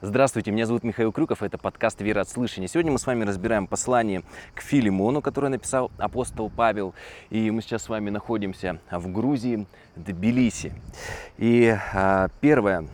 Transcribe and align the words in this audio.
Здравствуйте, 0.00 0.52
меня 0.52 0.64
зовут 0.64 0.84
Михаил 0.84 1.10
Крюков, 1.10 1.42
это 1.42 1.58
подкаст 1.58 2.00
«Вера 2.00 2.20
от 2.20 2.28
слышания». 2.28 2.68
Сегодня 2.68 2.92
мы 2.92 3.00
с 3.00 3.06
вами 3.08 3.24
разбираем 3.24 3.66
послание 3.66 4.22
к 4.54 4.60
Филимону, 4.60 5.20
которое 5.20 5.48
написал 5.48 5.90
апостол 5.98 6.50
Павел. 6.50 6.94
И 7.30 7.50
мы 7.50 7.62
сейчас 7.62 7.82
с 7.82 7.88
вами 7.88 8.08
находимся 8.08 8.78
в 8.92 9.10
Грузии, 9.10 9.66
Тбилиси. 9.96 10.72
И 11.36 11.76
а, 11.92 12.28
первое, 12.40 12.86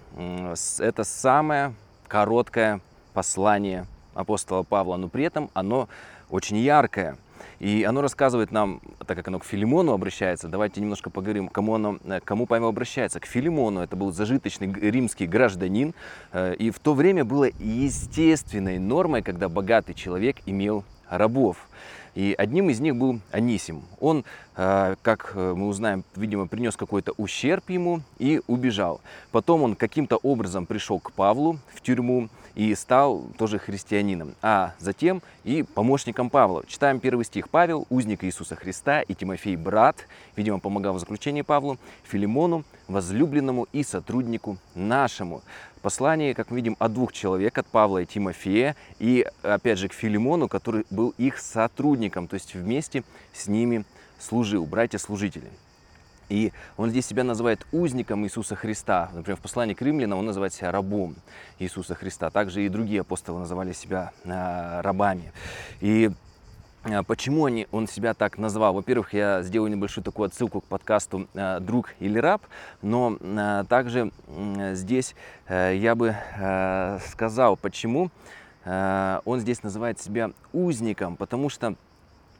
это 0.78 1.04
самое 1.04 1.74
короткое 2.08 2.80
послание 3.12 3.84
апостола 4.14 4.62
Павла, 4.62 4.96
но 4.96 5.10
при 5.10 5.24
этом 5.24 5.50
оно 5.52 5.90
очень 6.30 6.56
яркое. 6.56 7.18
И 7.60 7.84
оно 7.84 8.00
рассказывает 8.00 8.52
нам, 8.52 8.80
так 9.06 9.16
как 9.16 9.28
оно 9.28 9.38
к 9.38 9.44
Филимону 9.44 9.92
обращается, 9.92 10.48
давайте 10.48 10.80
немножко 10.80 11.10
поговорим, 11.10 11.48
кому, 11.48 11.74
оно, 11.74 11.98
э, 12.04 12.20
кому 12.24 12.46
Павел 12.46 12.68
обращается. 12.68 13.20
К 13.20 13.26
Филимону, 13.26 13.80
это 13.80 13.96
был 13.96 14.12
зажиточный 14.12 14.72
римский 14.72 15.26
гражданин, 15.26 15.94
э, 16.32 16.54
и 16.56 16.70
в 16.70 16.78
то 16.78 16.94
время 16.94 17.24
было 17.24 17.48
естественной 17.58 18.78
нормой, 18.78 19.22
когда 19.22 19.48
богатый 19.48 19.94
человек 19.94 20.36
имел 20.46 20.84
рабов. 21.08 21.68
И 22.14 22.34
одним 22.38 22.70
из 22.70 22.80
них 22.80 22.96
был 22.96 23.20
Анисим. 23.32 23.82
Он, 23.98 24.24
э, 24.56 24.94
как 25.02 25.34
мы 25.34 25.66
узнаем, 25.66 26.04
видимо, 26.14 26.46
принес 26.46 26.76
какой-то 26.76 27.12
ущерб 27.16 27.70
ему 27.70 28.02
и 28.18 28.40
убежал. 28.46 29.00
Потом 29.32 29.62
он 29.62 29.74
каким-то 29.74 30.16
образом 30.16 30.66
пришел 30.66 31.00
к 31.00 31.12
Павлу 31.12 31.58
в 31.74 31.80
тюрьму, 31.80 32.28
и 32.54 32.74
стал 32.74 33.24
тоже 33.38 33.58
христианином, 33.58 34.34
а 34.42 34.74
затем 34.78 35.22
и 35.44 35.62
помощником 35.62 36.30
Павла. 36.30 36.64
Читаем 36.66 37.00
первый 37.00 37.24
стих. 37.24 37.48
Павел, 37.48 37.86
узник 37.90 38.24
Иисуса 38.24 38.56
Христа, 38.56 39.02
и 39.02 39.14
Тимофей, 39.14 39.56
брат, 39.56 40.06
видимо, 40.36 40.60
помогал 40.60 40.94
в 40.94 41.00
заключении 41.00 41.42
Павлу, 41.42 41.78
Филимону, 42.04 42.64
возлюбленному 42.88 43.66
и 43.72 43.82
сотруднику 43.82 44.58
нашему. 44.74 45.42
Послание, 45.82 46.34
как 46.34 46.50
мы 46.50 46.56
видим, 46.56 46.76
от 46.78 46.94
двух 46.94 47.12
человек, 47.12 47.58
от 47.58 47.66
Павла 47.66 47.98
и 47.98 48.06
Тимофея, 48.06 48.74
и 48.98 49.26
опять 49.42 49.78
же 49.78 49.88
к 49.88 49.92
Филимону, 49.92 50.48
который 50.48 50.86
был 50.90 51.12
их 51.18 51.38
сотрудником, 51.38 52.26
то 52.26 52.34
есть 52.34 52.54
вместе 52.54 53.04
с 53.32 53.48
ними 53.48 53.84
служил, 54.18 54.64
братья-служители. 54.64 55.50
И 56.28 56.52
он 56.76 56.90
здесь 56.90 57.06
себя 57.06 57.24
называет 57.24 57.66
узником 57.72 58.24
Иисуса 58.24 58.56
Христа. 58.56 59.10
Например, 59.12 59.36
в 59.36 59.40
послании 59.40 59.74
к 59.74 59.82
римлянам 59.82 60.18
он 60.18 60.26
называет 60.26 60.52
себя 60.54 60.72
рабом 60.72 61.16
Иисуса 61.58 61.94
Христа. 61.94 62.30
Также 62.30 62.64
и 62.64 62.68
другие 62.68 63.02
апостолы 63.02 63.40
называли 63.40 63.72
себя 63.72 64.12
э, 64.24 64.80
рабами. 64.80 65.32
И 65.80 66.10
э, 66.84 67.02
Почему 67.02 67.44
они, 67.44 67.66
он 67.72 67.86
себя 67.86 68.14
так 68.14 68.38
назвал? 68.38 68.74
Во-первых, 68.74 69.12
я 69.12 69.42
сделаю 69.42 69.70
небольшую 69.70 70.04
такую 70.04 70.26
отсылку 70.26 70.60
к 70.60 70.64
подкасту 70.64 71.28
э, 71.34 71.60
«Друг 71.60 71.94
или 72.00 72.18
раб», 72.18 72.42
но 72.82 73.18
также 73.68 74.10
здесь 74.72 75.14
я 75.48 75.94
бы 75.94 76.14
сказал, 77.08 77.56
почему 77.56 78.10
он 78.64 79.40
здесь 79.40 79.62
называет 79.62 80.00
себя 80.00 80.30
узником, 80.52 81.16
потому 81.16 81.48
что 81.48 81.66
а, 81.68 81.76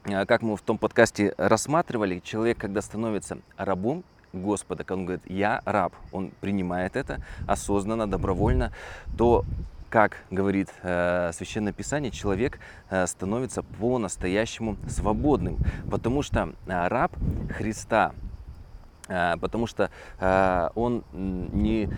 как 0.05 0.43
мы 0.43 0.57
в 0.57 0.63
том 0.63 0.79
подкасте 0.79 1.35
рассматривали, 1.39 2.21
человек, 2.21 2.59
когда 2.59 2.83
становится 2.83 3.39
рабом 3.57 4.05
Господа, 4.35 4.85
когда 4.85 5.01
он 5.01 5.07
говорит 5.07 5.23
«я 5.31 5.63
раб», 5.65 5.95
он 6.13 6.33
принимает 6.41 6.97
это 6.97 7.21
осознанно, 7.47 8.07
добровольно, 8.07 8.73
то 9.17 9.45
как 9.89 10.19
говорит 10.31 10.69
э, 10.83 11.31
Священное 11.33 11.73
Писание, 11.73 12.11
человек 12.11 12.59
э, 12.91 13.07
становится 13.07 13.63
по-настоящему 13.63 14.77
свободным, 14.89 15.57
потому 15.89 16.23
что 16.23 16.53
э, 16.67 16.89
раб 16.89 17.13
Христа, 17.57 18.13
э, 19.07 19.37
потому 19.41 19.69
что 19.69 19.91
э, 20.19 20.69
он 20.75 21.05
не 21.13 21.89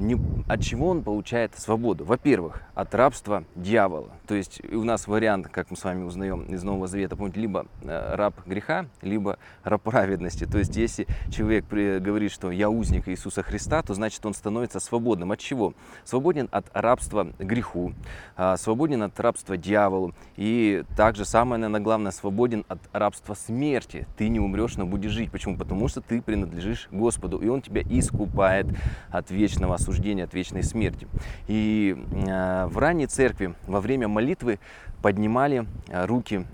не, 0.00 0.18
от 0.48 0.62
чего 0.62 0.88
он 0.88 1.02
получает 1.02 1.56
свободу? 1.58 2.04
Во-первых, 2.04 2.62
от 2.74 2.94
рабства 2.94 3.44
дьявола. 3.54 4.08
То 4.26 4.34
есть 4.34 4.62
у 4.72 4.82
нас 4.82 5.06
вариант, 5.06 5.48
как 5.48 5.70
мы 5.70 5.76
с 5.76 5.84
вами 5.84 6.04
узнаем 6.04 6.44
из 6.44 6.62
Нового 6.62 6.86
Завета, 6.86 7.16
помните, 7.16 7.38
либо 7.40 7.66
э, 7.82 8.14
раб 8.14 8.34
греха, 8.46 8.86
либо 9.02 9.38
раб 9.62 9.82
праведности. 9.82 10.46
То 10.46 10.58
есть 10.58 10.74
если 10.76 11.06
человек 11.30 11.66
говорит, 11.68 12.32
что 12.32 12.50
я 12.50 12.70
узник 12.70 13.08
Иисуса 13.08 13.42
Христа, 13.42 13.82
то 13.82 13.92
значит 13.92 14.24
он 14.24 14.32
становится 14.32 14.80
свободным. 14.80 15.32
От 15.32 15.38
чего? 15.40 15.74
Свободен 16.04 16.48
от 16.50 16.66
рабства 16.72 17.28
греху, 17.38 17.92
а, 18.36 18.56
свободен 18.56 19.02
от 19.02 19.20
рабства 19.20 19.58
дьяволу. 19.58 20.14
И 20.36 20.82
также 20.96 21.26
самое, 21.26 21.60
наверное, 21.60 21.84
главное, 21.84 22.12
свободен 22.12 22.64
от 22.68 22.78
рабства 22.92 23.34
смерти. 23.34 24.06
Ты 24.16 24.28
не 24.28 24.40
умрешь, 24.40 24.76
но 24.76 24.86
будешь 24.86 25.10
жить. 25.10 25.30
Почему? 25.30 25.58
Потому 25.58 25.88
что 25.88 26.00
ты 26.00 26.22
принадлежишь 26.22 26.88
Господу, 26.90 27.38
и 27.38 27.48
Он 27.48 27.60
тебя 27.60 27.82
искупает 27.82 28.66
от 29.10 29.30
вечного 29.30 29.74
осуждения 29.74 29.89
осуждения 29.90 30.24
от 30.24 30.34
вечной 30.34 30.62
смерти. 30.62 31.06
И 31.48 31.96
э, 32.12 32.66
в 32.66 32.78
ранней 32.78 33.06
церкви 33.06 33.54
во 33.66 33.80
время 33.80 34.08
молитвы 34.08 34.58
поднимали 35.02 35.66
э, 35.88 36.06
руки 36.06 36.46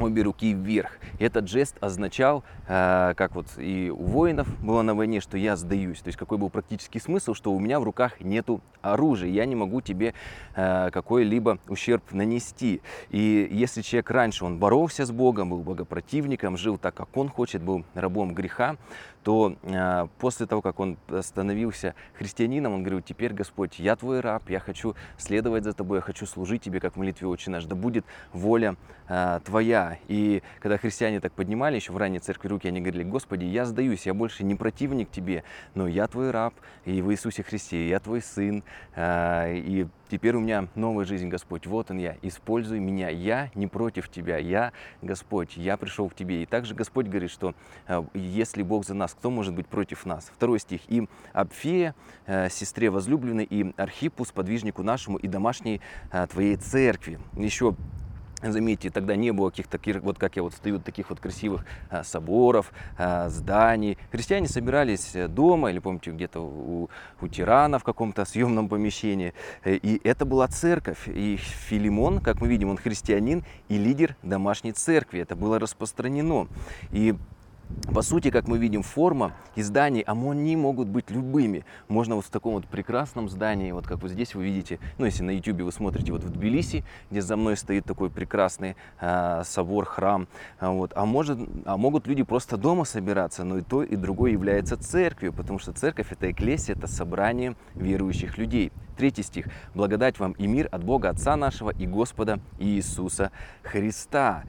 обе 0.00 0.22
руки 0.22 0.54
вверх. 0.54 0.92
Этот 1.18 1.48
жест 1.48 1.76
означал, 1.82 2.44
э, 2.66 3.12
как 3.14 3.34
вот 3.34 3.46
и 3.58 3.90
у 3.90 4.04
воинов 4.04 4.48
было 4.64 4.80
на 4.80 4.94
войне, 4.94 5.20
что 5.20 5.36
я 5.36 5.54
сдаюсь. 5.54 6.00
То 6.00 6.08
есть 6.08 6.18
какой 6.18 6.38
был 6.38 6.48
практический 6.48 6.98
смысл, 6.98 7.34
что 7.34 7.52
у 7.52 7.60
меня 7.60 7.78
в 7.78 7.84
руках 7.84 8.18
нету 8.20 8.62
оружия, 8.80 9.28
я 9.28 9.44
не 9.44 9.54
могу 9.54 9.82
тебе 9.82 10.14
какой-либо 10.54 11.58
ущерб 11.68 12.02
нанести. 12.12 12.80
И 13.10 13.48
если 13.52 13.82
человек 13.82 14.10
раньше 14.10 14.44
он 14.44 14.58
боролся 14.58 15.04
с 15.04 15.10
Богом, 15.10 15.50
был 15.50 15.60
богопротивником, 15.60 16.56
жил 16.56 16.78
так, 16.78 16.94
как 16.94 17.14
он 17.16 17.28
хочет, 17.28 17.62
был 17.62 17.84
рабом 17.94 18.34
греха, 18.34 18.76
то 19.22 19.56
э, 19.62 20.08
после 20.18 20.46
того, 20.46 20.62
как 20.62 20.80
он 20.80 20.96
становился 21.20 21.94
христианином, 22.14 22.74
он 22.74 22.82
говорил, 22.82 23.00
теперь, 23.00 23.32
Господь, 23.32 23.78
я 23.78 23.96
твой 23.96 24.20
раб, 24.20 24.48
я 24.48 24.60
хочу 24.60 24.94
следовать 25.16 25.64
за 25.64 25.72
тобой, 25.72 25.98
я 25.98 26.02
хочу 26.02 26.26
служить 26.26 26.62
тебе, 26.62 26.80
как 26.80 26.94
в 26.94 26.96
молитве 26.96 27.28
«Отче 27.28 27.50
наш», 27.50 27.64
да 27.64 27.74
будет 27.74 28.04
воля 28.32 28.76
твоя, 29.44 29.98
и 30.08 30.42
когда 30.60 30.78
христиане 30.78 31.20
так 31.20 31.32
поднимали 31.32 31.76
еще 31.76 31.92
в 31.92 31.96
ранней 31.98 32.18
церкви 32.18 32.48
руки, 32.48 32.68
они 32.68 32.80
говорили, 32.80 33.02
Господи, 33.02 33.44
я 33.44 33.66
сдаюсь, 33.66 34.06
я 34.06 34.14
больше 34.14 34.44
не 34.44 34.54
противник 34.54 35.10
Тебе, 35.10 35.44
но 35.74 35.86
я 35.86 36.06
Твой 36.06 36.30
раб, 36.30 36.54
и 36.84 37.02
в 37.02 37.10
Иисусе 37.12 37.42
Христе, 37.42 37.88
я 37.88 38.00
Твой 38.00 38.22
сын, 38.22 38.62
а, 38.94 39.52
и 39.52 39.86
теперь 40.12 40.36
у 40.36 40.40
меня 40.40 40.68
новая 40.74 41.06
жизнь, 41.06 41.28
Господь, 41.28 41.66
вот 41.66 41.90
он 41.90 41.96
я, 41.96 42.18
используй 42.20 42.80
меня, 42.80 43.08
я 43.08 43.50
не 43.54 43.66
против 43.66 44.10
Тебя, 44.10 44.36
я, 44.36 44.74
Господь, 45.00 45.56
я 45.56 45.78
пришел 45.78 46.10
к 46.10 46.14
Тебе. 46.14 46.42
И 46.42 46.46
также 46.46 46.74
Господь 46.74 47.06
говорит, 47.06 47.30
что 47.30 47.54
а, 47.86 48.04
если 48.12 48.62
Бог 48.62 48.84
за 48.84 48.92
нас, 48.92 49.14
кто 49.14 49.30
может 49.30 49.54
быть 49.54 49.66
против 49.66 50.04
нас? 50.04 50.30
Второй 50.36 50.60
стих. 50.60 50.82
И 50.88 51.08
Апфея, 51.32 51.94
а, 52.26 52.50
сестре 52.50 52.90
возлюбленной, 52.90 53.44
и 53.44 53.72
Архипу, 53.78 54.26
сподвижнику 54.26 54.82
нашему, 54.82 55.16
и 55.16 55.28
домашней 55.28 55.80
Твоей 56.28 56.56
церкви. 56.56 57.18
Еще 57.34 57.74
Заметьте, 58.42 58.90
тогда 58.90 59.16
не 59.16 59.32
было 59.32 59.50
каких-то 59.50 59.78
таких, 59.78 60.02
вот 60.02 60.18
как 60.18 60.36
я 60.36 60.42
вот 60.42 60.54
стою, 60.54 60.80
таких 60.80 61.10
вот 61.10 61.20
красивых 61.20 61.64
а, 61.90 62.02
соборов, 62.04 62.72
а, 62.98 63.28
зданий. 63.28 63.98
Христиане 64.10 64.48
собирались 64.48 65.14
э, 65.14 65.28
дома 65.28 65.70
или, 65.70 65.78
помните, 65.78 66.10
где-то 66.10 66.40
у, 66.40 66.90
у 67.20 67.28
тирана 67.28 67.78
в 67.78 67.84
каком-то 67.84 68.24
съемном 68.24 68.68
помещении. 68.68 69.32
Э, 69.64 69.74
и 69.74 70.00
это 70.06 70.24
была 70.24 70.48
церковь. 70.48 71.06
И 71.06 71.36
Филимон, 71.36 72.20
как 72.20 72.40
мы 72.40 72.48
видим, 72.48 72.70
он 72.70 72.78
христианин 72.78 73.44
и 73.68 73.78
лидер 73.78 74.16
домашней 74.22 74.72
церкви. 74.72 75.20
Это 75.20 75.36
было 75.36 75.58
распространено. 75.58 76.48
И 76.90 77.14
по 77.92 78.02
сути, 78.02 78.30
как 78.30 78.48
мы 78.48 78.58
видим, 78.58 78.82
форма 78.82 79.32
и 79.54 79.62
здания, 79.62 80.02
они 80.06 80.56
могут 80.56 80.88
быть 80.88 81.10
любыми. 81.10 81.64
Можно 81.88 82.16
вот 82.16 82.24
в 82.24 82.30
таком 82.30 82.54
вот 82.54 82.66
прекрасном 82.66 83.28
здании, 83.28 83.72
вот 83.72 83.86
как 83.86 84.00
вот 84.02 84.10
здесь 84.10 84.34
вы 84.34 84.44
видите, 84.44 84.78
ну 84.98 85.04
если 85.04 85.22
на 85.22 85.30
YouTube 85.30 85.62
вы 85.62 85.72
смотрите 85.72 86.12
вот 86.12 86.22
в 86.22 86.30
Тбилиси, 86.30 86.84
где 87.10 87.20
за 87.20 87.36
мной 87.36 87.56
стоит 87.56 87.84
такой 87.84 88.08
прекрасный 88.10 88.76
э, 89.00 89.42
собор, 89.44 89.84
храм, 89.84 90.28
а, 90.58 90.70
вот, 90.70 90.92
а, 90.94 91.04
может, 91.04 91.38
а 91.64 91.76
могут 91.76 92.06
люди 92.06 92.22
просто 92.22 92.56
дома 92.56 92.84
собираться, 92.84 93.44
но 93.44 93.58
и 93.58 93.62
то, 93.62 93.82
и 93.82 93.96
другое 93.96 94.32
является 94.32 94.76
церковью, 94.76 95.32
потому 95.32 95.58
что 95.58 95.72
церковь 95.72 96.12
это 96.12 96.30
эклесия, 96.30 96.74
это 96.74 96.86
собрание 96.86 97.56
верующих 97.74 98.38
людей. 98.38 98.72
Третий 98.96 99.22
стих. 99.22 99.46
«Благодать 99.74 100.18
вам 100.18 100.32
и 100.32 100.46
мир 100.46 100.68
от 100.70 100.84
Бога 100.84 101.08
Отца 101.08 101.36
нашего 101.36 101.70
и 101.70 101.86
Господа 101.86 102.40
Иисуса 102.58 103.32
Христа». 103.62 104.44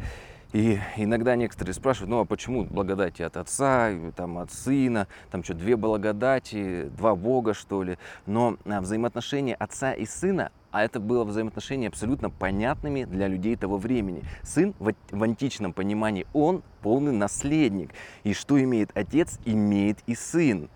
И 0.54 0.80
иногда 0.98 1.36
некоторые 1.36 1.74
спрашивают, 1.74 2.12
ну 2.12 2.20
а 2.20 2.26
почему 2.26 2.64
благодати 2.64 3.24
от 3.24 3.38
Отца, 3.38 3.90
там, 4.16 4.38
от 4.38 4.52
Сына, 4.52 5.08
там 5.32 5.44
что, 5.44 5.56
две 5.56 5.76
благодати, 5.76 6.92
два 6.96 7.16
Бога, 7.16 7.56
что 7.56 7.82
ли? 7.82 7.98
Но 8.28 8.58
а, 8.66 8.80
взаимоотношения 8.82 9.56
Отца 9.56 9.94
и 9.94 10.06
Сына 10.06 10.52
а 10.74 10.84
это 10.84 11.00
было 11.00 11.24
взаимоотношения 11.24 11.88
абсолютно 11.88 12.32
понятными 12.32 13.04
для 13.04 13.28
людей 13.28 13.56
того 13.56 13.78
времени. 13.78 14.24
Сын 14.42 14.74
в, 14.80 14.92
в 15.12 15.24
античном 15.24 15.72
понимании, 15.72 16.26
он 16.34 16.64
полный 16.82 17.12
наследник. 17.12 17.92
И 18.24 18.34
что 18.34 18.62
имеет 18.62 18.90
отец, 18.96 19.40
имеет 19.46 20.00
и 20.08 20.16
сын. 20.16 20.70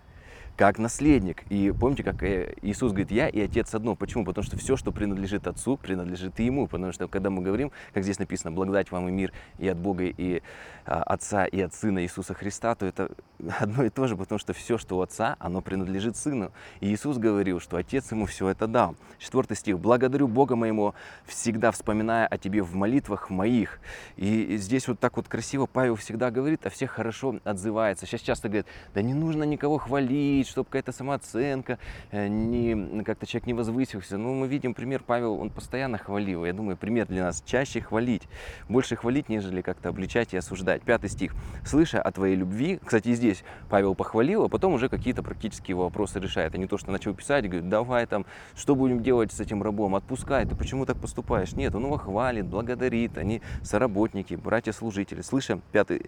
Как 0.58 0.78
наследник. 0.78 1.44
И 1.50 1.72
помните, 1.72 2.02
как 2.02 2.20
э, 2.24 2.56
Иисус 2.62 2.90
говорит, 2.90 3.12
я 3.12 3.28
и 3.28 3.40
Отец 3.40 3.72
одно. 3.76 3.94
Почему? 3.94 4.24
Потому 4.24 4.44
что 4.44 4.56
все, 4.56 4.76
что 4.76 4.90
принадлежит 4.90 5.46
Отцу, 5.46 5.76
принадлежит 5.76 6.40
и 6.40 6.44
Ему. 6.44 6.66
Потому 6.66 6.92
что 6.92 7.06
когда 7.06 7.30
мы 7.30 7.42
говорим, 7.42 7.70
как 7.94 8.02
здесь 8.02 8.18
написано, 8.18 8.50
благодать 8.50 8.90
вам 8.90 9.08
и 9.08 9.12
мир 9.12 9.32
и 9.60 9.68
от 9.68 9.78
Бога, 9.78 10.02
и 10.02 10.42
а, 10.84 11.04
Отца, 11.04 11.46
и 11.46 11.60
от 11.60 11.74
Сына 11.74 12.02
Иисуса 12.02 12.34
Христа, 12.34 12.74
то 12.74 12.86
это 12.86 13.08
одно 13.60 13.84
и 13.84 13.88
то 13.88 14.08
же, 14.08 14.16
потому 14.16 14.40
что 14.40 14.52
все, 14.52 14.78
что 14.78 14.98
у 14.98 15.00
Отца, 15.00 15.36
оно 15.38 15.60
принадлежит 15.60 16.16
Сыну. 16.16 16.50
И 16.80 16.92
Иисус 16.92 17.18
говорил, 17.18 17.60
что 17.60 17.76
Отец 17.76 18.10
Ему 18.10 18.26
все 18.26 18.48
это 18.48 18.66
дал. 18.66 18.96
Четвертый 19.20 19.56
стих. 19.56 19.78
«Благодарю 19.78 20.26
Бога 20.26 20.56
моему, 20.56 20.92
всегда 21.24 21.70
вспоминая 21.70 22.26
о 22.26 22.36
Тебе 22.36 22.62
в 22.62 22.74
молитвах 22.74 23.30
моих». 23.30 23.78
И 24.16 24.56
здесь 24.56 24.88
вот 24.88 24.98
так 24.98 25.18
вот 25.18 25.28
красиво 25.28 25.66
Павел 25.66 25.94
всегда 25.94 26.32
говорит, 26.32 26.66
а 26.66 26.70
всех 26.70 26.90
хорошо 26.90 27.36
отзывается. 27.44 28.06
Сейчас 28.06 28.22
часто 28.22 28.48
говорят, 28.48 28.66
да 28.92 29.02
не 29.02 29.14
нужно 29.14 29.44
никого 29.44 29.78
хвалить, 29.78 30.47
чтобы 30.48 30.66
какая-то 30.66 30.92
самооценка, 30.92 31.78
э, 32.10 32.28
не, 32.28 33.02
как-то 33.04 33.26
человек 33.26 33.46
не 33.46 33.54
возвысился. 33.54 34.18
Ну, 34.18 34.34
мы 34.34 34.48
видим 34.48 34.74
пример, 34.74 35.02
Павел, 35.06 35.34
он 35.34 35.50
постоянно 35.50 35.98
хвалил. 35.98 36.44
Я 36.44 36.52
думаю, 36.52 36.76
пример 36.76 37.06
для 37.06 37.24
нас 37.24 37.42
чаще 37.46 37.80
хвалить, 37.80 38.22
больше 38.68 38.96
хвалить, 38.96 39.28
нежели 39.28 39.62
как-то 39.62 39.90
обличать 39.90 40.34
и 40.34 40.36
осуждать. 40.36 40.82
Пятый 40.82 41.10
стих. 41.10 41.34
«Слыша 41.64 42.00
о 42.00 42.10
твоей 42.10 42.36
любви», 42.36 42.80
кстати, 42.84 43.14
здесь 43.14 43.44
Павел 43.68 43.94
похвалил, 43.94 44.44
а 44.44 44.48
потом 44.48 44.72
уже 44.72 44.88
какие-то 44.88 45.22
практические 45.22 45.76
вопросы 45.76 46.18
решает, 46.20 46.54
а 46.54 46.58
не 46.58 46.66
то, 46.66 46.78
что 46.78 46.90
начал 46.90 47.14
писать, 47.14 47.44
говорит, 47.44 47.68
давай 47.68 48.06
там, 48.06 48.24
что 48.56 48.74
будем 48.74 49.02
делать 49.02 49.32
с 49.32 49.40
этим 49.40 49.62
рабом, 49.62 49.94
отпускай, 49.94 50.46
ты 50.46 50.54
почему 50.56 50.86
так 50.86 50.96
поступаешь? 50.96 51.52
Нет, 51.52 51.74
он 51.74 51.84
его 51.84 51.98
хвалит, 51.98 52.46
благодарит, 52.46 53.18
они 53.18 53.42
соработники, 53.62 54.34
братья-служители. 54.34 55.22
Слыша, 55.22 55.60
пятый, 55.72 56.06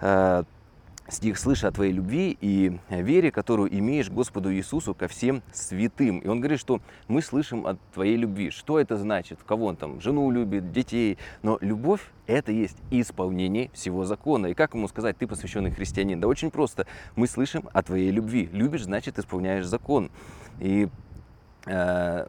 э, 0.00 0.44
стих 1.08 1.38
«Слыша 1.38 1.68
о 1.68 1.72
твоей 1.72 1.92
любви 1.92 2.36
и 2.40 2.78
вере, 2.88 3.30
которую 3.30 3.76
имеешь 3.76 4.10
Господу 4.10 4.52
Иисусу 4.52 4.94
ко 4.94 5.08
всем 5.08 5.42
святым». 5.52 6.18
И 6.18 6.28
он 6.28 6.40
говорит, 6.40 6.60
что 6.60 6.80
мы 7.08 7.22
слышим 7.22 7.66
о 7.66 7.76
твоей 7.92 8.16
любви. 8.16 8.50
Что 8.50 8.80
это 8.80 8.96
значит? 8.96 9.40
Кого 9.44 9.66
он 9.66 9.76
там? 9.76 10.00
Жену 10.00 10.30
любит, 10.30 10.72
детей. 10.72 11.18
Но 11.42 11.58
любовь– 11.60 12.00
это 12.26 12.52
есть 12.52 12.76
исполнение 12.90 13.70
всего 13.74 14.04
закона. 14.04 14.46
И 14.46 14.54
как 14.54 14.74
ему 14.74 14.88
сказать, 14.88 15.18
ты 15.18 15.26
посвященный 15.26 15.70
христианин? 15.70 16.20
Да 16.20 16.28
очень 16.28 16.50
просто. 16.50 16.86
Мы 17.16 17.26
слышим 17.26 17.68
о 17.72 17.82
твоей 17.82 18.10
любви. 18.10 18.48
Любишь, 18.52 18.84
значит, 18.84 19.18
исполняешь 19.18 19.66
закон. 19.66 20.10
И 20.60 20.88
э, 21.66 22.26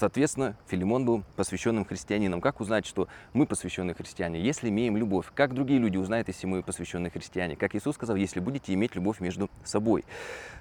Соответственно, 0.00 0.56
Филимон 0.66 1.04
был 1.04 1.24
посвященным 1.36 1.84
христианином. 1.84 2.40
Как 2.40 2.62
узнать, 2.62 2.86
что 2.86 3.06
мы 3.34 3.44
посвященные 3.44 3.94
христиане? 3.94 4.40
Если 4.40 4.70
имеем 4.70 4.96
любовь. 4.96 5.26
Как 5.34 5.52
другие 5.52 5.78
люди 5.78 5.98
узнают, 5.98 6.28
если 6.28 6.46
мы 6.46 6.62
посвященные 6.62 7.10
христиане? 7.10 7.54
Как 7.54 7.74
Иисус 7.74 7.96
сказал, 7.96 8.16
если 8.16 8.40
будете 8.40 8.72
иметь 8.72 8.94
любовь 8.94 9.20
между 9.20 9.50
собой. 9.62 10.06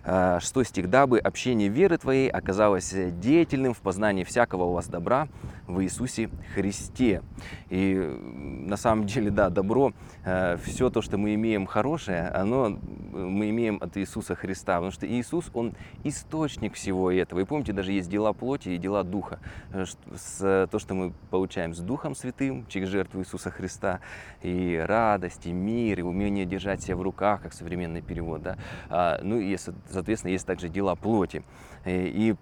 А, 0.04 0.42
шестой 0.42 0.66
стих. 0.66 0.90
«Дабы 0.90 1.20
общение 1.20 1.70
веры 1.70 1.98
твоей 1.98 2.30
оказалось 2.30 2.94
деятельным 2.94 3.74
в 3.74 3.80
познании 3.80 4.26
всякого 4.26 4.66
у 4.66 4.74
вас 4.74 4.88
добра 4.88 5.30
в 5.68 5.82
Иисусе 5.82 6.30
Христе». 6.54 7.22
И 7.70 7.96
на 7.96 8.76
самом 8.76 9.06
деле, 9.06 9.32
да, 9.32 9.50
добро, 9.50 9.94
а, 10.26 10.58
все 10.58 10.90
то, 10.90 11.02
что 11.02 11.18
мы 11.18 11.36
имеем 11.36 11.66
хорошее, 11.66 12.28
оно 12.28 12.78
мы 13.12 13.50
имеем 13.52 13.78
от 13.82 13.98
Иисуса 13.98 14.36
Христа. 14.36 14.76
Потому 14.76 14.92
что 14.92 15.08
Иисус, 15.08 15.50
Он 15.54 15.76
источник 16.04 16.74
всего 16.74 17.12
этого. 17.12 17.40
И 17.40 17.46
помните, 17.46 17.72
даже 17.72 17.92
есть 17.92 18.10
дела 18.10 18.34
плоти 18.34 18.70
и 18.70 18.78
дела 18.78 19.04
духа. 19.04 19.29
Духа, 19.30 19.40
э, 19.72 19.86
с, 20.16 20.68
то, 20.72 20.80
что 20.80 20.94
мы 20.94 21.14
получаем 21.30 21.74
с 21.74 21.80
Духом 21.80 22.16
Святым 22.16 22.66
через 22.68 22.90
жертву 22.90 23.22
Иисуса 23.22 23.52
Христа, 23.52 24.00
и 24.42 24.82
радость, 24.84 25.46
и 25.46 25.52
мир, 25.52 26.00
и 26.00 26.02
умение 26.02 26.46
держать 26.46 26.82
себя 26.82 26.96
в 26.96 27.02
руках, 27.02 27.42
как 27.42 27.54
современный 27.54 28.02
перевод. 28.02 28.42
Да? 28.42 28.58
А, 28.90 29.20
ну 29.22 29.40
и, 29.40 29.56
соответственно, 29.90 30.32
есть 30.32 30.46
также 30.46 30.70
дела 30.70 30.96
плоти. 30.96 31.44
Э, 31.86 32.08
и 32.08 32.36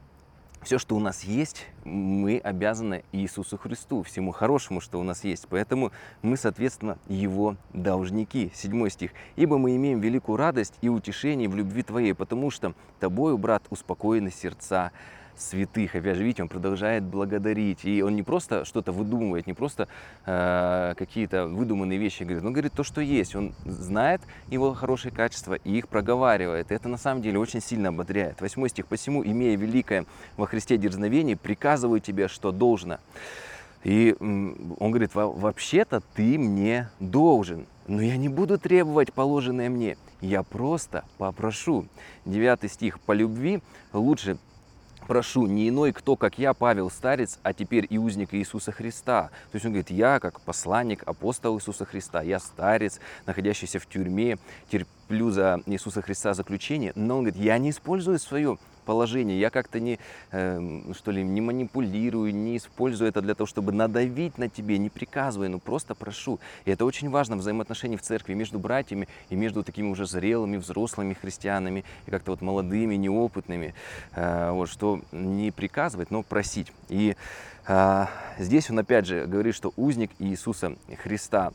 все, 0.63 0.79
что 0.79 0.95
у 0.95 0.99
нас 0.99 1.23
есть, 1.23 1.65
мы 1.85 2.39
обязаны 2.39 3.03
Иисусу 3.11 3.57
Христу, 3.57 4.03
всему 4.03 4.31
хорошему, 4.31 4.81
что 4.81 4.99
у 4.99 5.03
нас 5.03 5.23
есть. 5.23 5.47
Поэтому 5.49 5.91
мы, 6.21 6.35
соответственно, 6.35 6.97
Его 7.07 7.55
должники. 7.73 8.51
Седьмой 8.53 8.89
стих. 8.89 9.11
«Ибо 9.35 9.57
мы 9.57 9.75
имеем 9.75 10.01
великую 10.01 10.37
радость 10.37 10.73
и 10.81 10.89
утешение 10.89 11.47
в 11.47 11.55
любви 11.55 11.83
Твоей, 11.83 12.13
потому 12.13 12.49
что 12.49 12.73
Тобою, 12.99 13.37
брат, 13.37 13.63
успокоены 13.69 14.31
сердца 14.31 14.91
святых. 15.39 15.95
Опять 15.95 16.17
же, 16.17 16.23
видите, 16.23 16.43
он 16.43 16.49
продолжает 16.49 17.03
благодарить. 17.03 17.85
И 17.85 18.01
он 18.01 18.15
не 18.15 18.23
просто 18.23 18.65
что-то 18.65 18.91
выдумывает, 18.91 19.47
не 19.47 19.53
просто 19.53 19.87
э, 20.25 20.93
какие-то 20.97 21.47
выдуманные 21.47 21.97
вещи 21.97 22.23
говорит. 22.23 22.43
Он 22.43 22.53
говорит 22.53 22.73
то, 22.73 22.83
что 22.83 23.01
есть. 23.01 23.35
Он 23.35 23.53
знает 23.65 24.21
его 24.49 24.73
хорошие 24.73 25.11
качества 25.11 25.55
и 25.55 25.77
их 25.77 25.87
проговаривает. 25.87 26.71
И 26.71 26.75
это 26.75 26.89
на 26.89 26.97
самом 26.97 27.21
деле 27.21 27.39
очень 27.39 27.61
сильно 27.61 27.89
ободряет. 27.89 28.41
Восьмой 28.41 28.69
стих. 28.69 28.87
«Посему, 28.87 29.23
имея 29.23 29.57
великое 29.57 30.05
во 30.37 30.47
Христе 30.47 30.77
дерзновение, 30.77 31.35
приказываю 31.35 31.99
тебе, 31.99 32.27
что 32.27 32.51
должно». 32.51 32.99
И 33.83 34.15
он 34.19 34.91
говорит, 34.91 35.11
вообще-то 35.13 36.01
ты 36.15 36.37
мне 36.37 36.89
должен, 36.99 37.67
но 37.87 38.01
я 38.01 38.17
не 38.17 38.27
буду 38.27 38.57
требовать 38.57 39.13
положенное 39.13 39.69
мне, 39.69 39.97
я 40.19 40.43
просто 40.43 41.05
попрошу. 41.17 41.85
Девятый 42.25 42.69
стих. 42.69 42.99
По 42.99 43.11
любви 43.11 43.61
лучше 43.93 44.37
прошу, 45.07 45.47
не 45.47 45.69
иной 45.69 45.93
кто, 45.93 46.15
как 46.15 46.37
я, 46.37 46.53
Павел 46.53 46.91
Старец, 46.91 47.39
а 47.41 47.53
теперь 47.53 47.87
и 47.89 47.97
узник 47.97 48.33
Иисуса 48.33 48.71
Христа. 48.71 49.29
То 49.51 49.55
есть 49.55 49.65
он 49.65 49.71
говорит, 49.71 49.89
я 49.89 50.19
как 50.19 50.41
посланник, 50.41 51.03
апостол 51.07 51.57
Иисуса 51.57 51.85
Христа, 51.85 52.21
я 52.21 52.39
старец, 52.39 52.99
находящийся 53.25 53.79
в 53.79 53.87
тюрьме, 53.87 54.37
терплю 54.69 55.31
за 55.31 55.61
Иисуса 55.65 56.01
Христа 56.01 56.33
заключение, 56.33 56.91
но 56.95 57.17
он 57.17 57.23
говорит, 57.23 57.41
я 57.41 57.57
не 57.57 57.71
использую 57.71 58.19
свое 58.19 58.57
положение. 58.87 59.37
Я 59.37 59.49
как-то 59.49 59.79
не, 59.81 59.99
э, 60.31 60.93
что 60.93 61.11
ли, 61.11 61.21
не 61.21 61.41
манипулирую, 61.41 62.33
не 62.33 62.55
использую 62.55 63.09
это 63.09 63.21
для 63.21 63.35
того, 63.35 63.45
чтобы 63.45 63.73
надавить 63.73 64.37
на 64.37 64.47
тебе, 64.47 64.77
не 64.77 64.89
приказываю, 64.89 65.51
но 65.51 65.59
просто 65.59 65.93
прошу. 65.93 66.39
И 66.65 66.71
это 66.71 66.85
очень 66.85 67.09
важно 67.09 67.35
взаимоотношения 67.35 67.97
в 67.97 68.01
церкви 68.01 68.33
между 68.33 68.59
братьями 68.59 69.09
и 69.29 69.35
между 69.35 69.63
такими 69.63 69.89
уже 69.89 70.07
зрелыми, 70.07 70.55
взрослыми 70.55 71.13
христианами 71.13 71.83
и 72.07 72.11
как-то 72.11 72.31
вот 72.31 72.41
молодыми, 72.41 72.95
неопытными. 72.95 73.75
Э, 74.15 74.51
вот, 74.51 74.69
что 74.69 75.01
не 75.11 75.51
приказывать, 75.51 76.09
но 76.09 76.23
просить. 76.23 76.71
И 76.87 77.15
э, 77.67 78.05
здесь 78.39 78.69
он 78.69 78.79
опять 78.79 79.05
же 79.05 79.25
говорит, 79.25 79.53
что 79.53 79.73
узник 79.75 80.11
Иисуса 80.19 80.77
Христа 81.03 81.51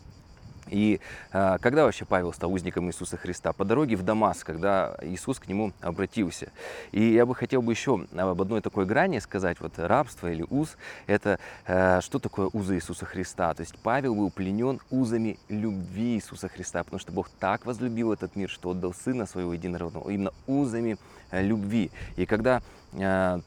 и 0.69 1.01
э, 1.33 1.59
когда 1.61 1.85
вообще 1.85 2.05
Павел 2.05 2.33
стал 2.33 2.53
узником 2.53 2.89
Иисуса 2.89 3.17
Христа? 3.17 3.53
По 3.53 3.65
дороге 3.65 3.97
в 3.97 4.03
Дамаск, 4.03 4.47
когда 4.47 4.97
Иисус 5.03 5.39
к 5.39 5.49
нему 5.49 5.73
обратился. 5.81 6.53
И 6.93 7.13
я 7.13 7.27
бы 7.27 7.35
хотел 7.35 7.63
бы 7.63 7.73
еще 7.73 8.07
об 8.17 8.41
одной 8.41 8.61
такой 8.61 8.87
грани 8.87 9.19
сказать, 9.19 9.61
вот 9.61 9.73
рабство 9.79 10.31
или 10.31 10.45
уз, 10.49 10.77
это 11.07 11.39
э, 11.67 12.01
что 12.01 12.19
такое 12.19 12.49
узы 12.53 12.77
Иисуса 12.77 13.07
Христа? 13.07 13.53
То 13.55 13.63
есть 13.63 13.75
Павел 13.83 14.15
был 14.15 14.31
пленен 14.31 14.81
узами 14.91 15.39
любви 15.49 16.15
Иисуса 16.15 16.49
Христа, 16.49 16.85
потому 16.85 17.01
что 17.01 17.13
Бог 17.13 17.29
так 17.29 17.67
возлюбил 17.67 18.13
этот 18.13 18.37
мир, 18.37 18.49
что 18.49 18.71
отдал 18.71 18.95
Сына 18.95 19.27
Своего 19.27 19.55
Единородного, 19.55 20.11
именно 20.11 20.33
узами 20.47 20.97
э, 21.31 21.43
любви. 21.43 21.91
И 22.17 22.25
когда 22.25 22.63
э, 22.93 23.41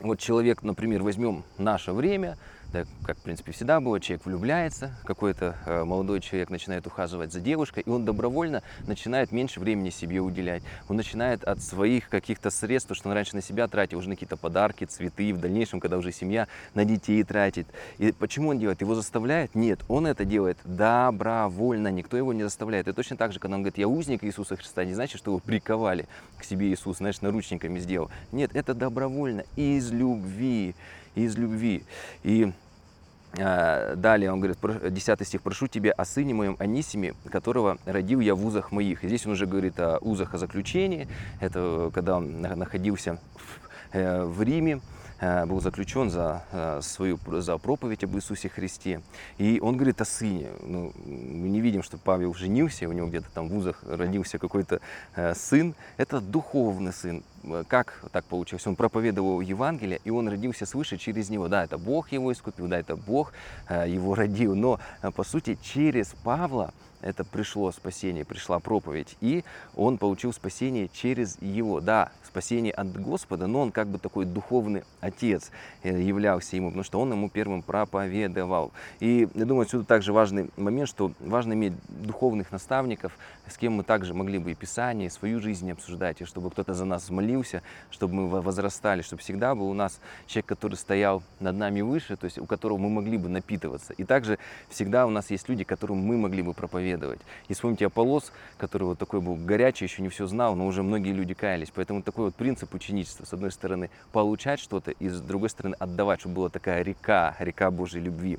вот 0.00 0.18
человек, 0.18 0.62
например, 0.62 1.02
возьмем 1.02 1.44
наше 1.58 1.92
время, 1.92 2.38
да, 2.72 2.84
как, 3.04 3.16
в 3.16 3.22
принципе, 3.22 3.52
всегда 3.52 3.80
было, 3.80 3.98
человек 3.98 4.26
влюбляется, 4.26 4.94
какой-то 5.04 5.56
э, 5.64 5.84
молодой 5.84 6.20
человек 6.20 6.50
начинает 6.50 6.86
ухаживать 6.86 7.32
за 7.32 7.40
девушкой, 7.40 7.82
и 7.86 7.88
он 7.88 8.04
добровольно 8.04 8.62
начинает 8.86 9.32
меньше 9.32 9.58
времени 9.58 9.88
себе 9.88 10.20
уделять. 10.20 10.62
Он 10.88 10.96
начинает 10.96 11.44
от 11.44 11.62
своих 11.62 12.08
каких-то 12.10 12.50
средств, 12.50 12.94
что 12.94 13.08
он 13.08 13.14
раньше 13.14 13.36
на 13.36 13.42
себя 13.42 13.68
тратил, 13.68 13.98
уже 13.98 14.10
на 14.10 14.16
какие-то 14.16 14.36
подарки, 14.36 14.84
цветы, 14.84 15.32
в 15.32 15.40
дальнейшем, 15.40 15.80
когда 15.80 15.96
уже 15.96 16.12
семья, 16.12 16.46
на 16.74 16.84
детей 16.84 17.22
тратит. 17.24 17.66
И 17.96 18.12
почему 18.12 18.50
он 18.50 18.58
делает? 18.58 18.82
Его 18.82 18.94
заставляет? 18.94 19.54
Нет, 19.54 19.80
он 19.88 20.06
это 20.06 20.26
делает 20.26 20.58
добровольно, 20.64 21.88
никто 21.88 22.18
его 22.18 22.34
не 22.34 22.42
заставляет. 22.42 22.86
И 22.88 22.92
точно 22.92 23.16
так 23.16 23.32
же, 23.32 23.40
когда 23.40 23.56
он 23.56 23.62
говорит, 23.62 23.78
я 23.78 23.88
узник 23.88 24.24
Иисуса 24.24 24.56
Христа, 24.56 24.84
не 24.84 24.92
значит, 24.94 25.18
что 25.18 25.30
его 25.30 25.38
приковали 25.38 26.06
к 26.36 26.44
себе 26.44 26.70
Иисус, 26.70 26.98
знаешь, 26.98 27.22
наручниками 27.22 27.78
сделал. 27.78 28.10
Нет, 28.30 28.50
это 28.54 28.74
добровольно, 28.74 29.44
из 29.56 29.90
любви 29.90 30.74
из 31.18 31.36
любви. 31.36 31.84
И 32.22 32.52
Далее 33.34 34.32
он 34.32 34.40
говорит, 34.40 34.58
10 34.90 35.26
стих, 35.26 35.42
«Прошу 35.42 35.66
тебя 35.68 35.92
о 35.92 36.04
сыне 36.04 36.34
моем 36.34 36.56
Анисиме, 36.58 37.14
которого 37.30 37.78
родил 37.84 38.20
я 38.20 38.34
в 38.34 38.44
узах 38.44 38.72
моих». 38.72 39.02
Здесь 39.02 39.26
он 39.26 39.32
уже 39.32 39.46
говорит 39.46 39.78
о 39.78 39.98
узах 40.00 40.34
о 40.34 40.38
заключении. 40.38 41.06
Это 41.40 41.90
когда 41.94 42.16
он 42.16 42.40
находился 42.40 43.18
в, 43.36 43.96
э, 43.96 44.42
Риме, 44.42 44.80
Э, 44.80 44.97
был 45.20 45.60
заключен 45.60 46.10
за 46.10 46.44
э, 46.52 46.80
свою 46.82 47.18
за 47.26 47.58
проповедь 47.58 48.04
об 48.04 48.14
Иисусе 48.16 48.48
Христе. 48.48 49.00
И 49.38 49.58
он 49.60 49.76
говорит 49.76 50.00
о 50.00 50.04
сыне. 50.04 50.50
Ну, 50.62 50.92
мы 51.04 51.48
не 51.48 51.60
видим, 51.60 51.82
что 51.82 51.98
Павел 51.98 52.34
женился, 52.34 52.88
у 52.88 52.92
него 52.92 53.08
где-то 53.08 53.26
там 53.34 53.48
в 53.48 53.52
вузах 53.52 53.82
родился 53.82 54.38
какой-то 54.38 54.80
э, 55.16 55.34
сын. 55.34 55.74
Это 55.96 56.20
духовный 56.20 56.92
сын. 56.92 57.22
Как 57.68 58.04
так 58.12 58.24
получилось? 58.24 58.66
Он 58.66 58.76
проповедовал 58.76 59.40
Евангелие, 59.40 60.00
и 60.04 60.10
он 60.10 60.28
родился 60.28 60.66
свыше 60.66 60.98
через 60.98 61.30
него. 61.30 61.48
Да, 61.48 61.64
это 61.64 61.78
Бог 61.78 62.12
его 62.12 62.32
искупил, 62.32 62.66
да, 62.66 62.78
это 62.78 62.96
Бог 62.96 63.32
его 63.70 64.14
родил. 64.14 64.54
Но, 64.54 64.80
по 65.14 65.22
сути, 65.24 65.56
через 65.62 66.08
Павла 66.24 66.74
это 67.00 67.24
пришло 67.24 67.70
спасение, 67.72 68.24
пришла 68.24 68.58
проповедь, 68.58 69.16
и 69.20 69.44
он 69.76 69.98
получил 69.98 70.32
спасение 70.32 70.88
через 70.92 71.40
его. 71.40 71.80
Да, 71.80 72.10
спасение 72.24 72.72
от 72.72 72.92
Господа, 73.00 73.46
но 73.46 73.62
он 73.62 73.72
как 73.72 73.88
бы 73.88 73.98
такой 73.98 74.24
духовный 74.24 74.84
отец 75.00 75.50
э, 75.82 76.00
являлся 76.00 76.56
ему, 76.56 76.68
потому 76.68 76.84
что 76.84 77.00
он 77.00 77.12
ему 77.12 77.28
первым 77.28 77.62
проповедовал. 77.62 78.72
И 79.00 79.28
я 79.34 79.44
думаю, 79.44 79.62
отсюда 79.62 79.84
также 79.84 80.12
важный 80.12 80.50
момент, 80.56 80.88
что 80.88 81.12
важно 81.20 81.52
иметь 81.54 81.72
духовных 81.88 82.52
наставников, 82.52 83.12
с 83.46 83.56
кем 83.56 83.74
мы 83.74 83.82
также 83.82 84.14
могли 84.14 84.38
бы 84.38 84.52
и 84.52 84.54
Писание, 84.54 85.06
и 85.06 85.10
свою 85.10 85.40
жизнь 85.40 85.70
обсуждать, 85.70 86.20
и 86.20 86.24
чтобы 86.24 86.50
кто-то 86.50 86.74
за 86.74 86.84
нас 86.84 87.08
молился, 87.10 87.62
чтобы 87.90 88.14
мы 88.14 88.42
возрастали, 88.42 89.02
чтобы 89.02 89.22
всегда 89.22 89.54
был 89.54 89.68
у 89.68 89.74
нас 89.74 90.00
человек, 90.26 90.46
который 90.46 90.74
стоял 90.74 91.22
над 91.40 91.56
нами 91.56 91.80
выше, 91.80 92.16
то 92.16 92.24
есть 92.24 92.38
у 92.38 92.46
которого 92.46 92.78
мы 92.78 92.90
могли 92.90 93.16
бы 93.18 93.28
напитываться. 93.28 93.94
И 93.94 94.04
также 94.04 94.38
всегда 94.68 95.06
у 95.06 95.10
нас 95.10 95.30
есть 95.30 95.48
люди, 95.48 95.64
которым 95.64 95.98
мы 95.98 96.16
могли 96.16 96.42
бы 96.42 96.54
проповедовать. 96.54 96.87
И 97.48 97.54
вспомните 97.54 97.86
Аполлос, 97.86 98.32
который 98.56 98.84
вот 98.84 98.98
такой 98.98 99.20
был 99.20 99.36
горячий, 99.36 99.84
еще 99.84 100.02
не 100.02 100.08
все 100.08 100.26
знал, 100.26 100.54
но 100.54 100.66
уже 100.66 100.82
многие 100.82 101.12
люди 101.12 101.34
каялись. 101.34 101.70
Поэтому 101.74 102.02
такой 102.02 102.26
вот 102.26 102.34
принцип 102.34 102.74
ученичества. 102.74 103.24
С 103.24 103.32
одной 103.32 103.52
стороны, 103.52 103.90
получать 104.12 104.60
что-то, 104.60 104.90
и 104.90 105.08
с 105.08 105.20
другой 105.20 105.50
стороны, 105.50 105.74
отдавать, 105.78 106.20
чтобы 106.20 106.36
была 106.36 106.48
такая 106.48 106.82
река, 106.82 107.36
река 107.38 107.70
Божьей 107.70 108.00
любви. 108.00 108.38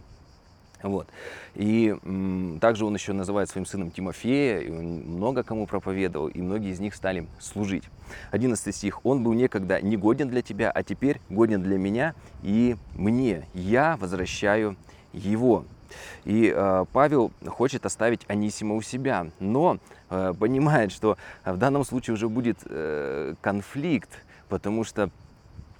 Вот. 0.81 1.07
И 1.55 1.95
м, 2.03 2.57
также 2.61 2.85
он 2.85 2.93
еще 2.93 3.11
называет 3.13 3.49
своим 3.49 3.65
сыном 3.65 3.91
Тимофея, 3.91 4.59
и 4.59 4.69
он 4.69 4.85
много 4.85 5.43
кому 5.43 5.67
проповедовал, 5.67 6.27
и 6.27 6.41
многие 6.41 6.71
из 6.71 6.79
них 6.79 6.95
стали 6.95 7.27
служить. 7.39 7.83
11 8.31 8.73
стих. 8.73 9.05
«Он 9.05 9.23
был 9.23 9.33
некогда 9.33 9.81
негоден 9.81 10.29
для 10.29 10.41
тебя, 10.41 10.71
а 10.71 10.83
теперь 10.83 11.19
годен 11.29 11.61
для 11.61 11.77
меня 11.77 12.15
и 12.43 12.75
мне. 12.95 13.45
Я 13.53 13.97
возвращаю 13.97 14.77
его». 15.11 15.65
И 16.25 16.53
э, 16.55 16.85
Павел 16.91 17.31
хочет 17.47 17.85
оставить 17.85 18.21
Анисима 18.27 18.75
у 18.75 18.81
себя, 18.81 19.27
но 19.39 19.77
э, 20.09 20.33
понимает, 20.39 20.91
что 20.91 21.17
в 21.45 21.57
данном 21.57 21.83
случае 21.83 22.13
уже 22.13 22.29
будет 22.29 22.59
э, 22.65 23.35
конфликт, 23.41 24.09
потому 24.49 24.83
что 24.83 25.09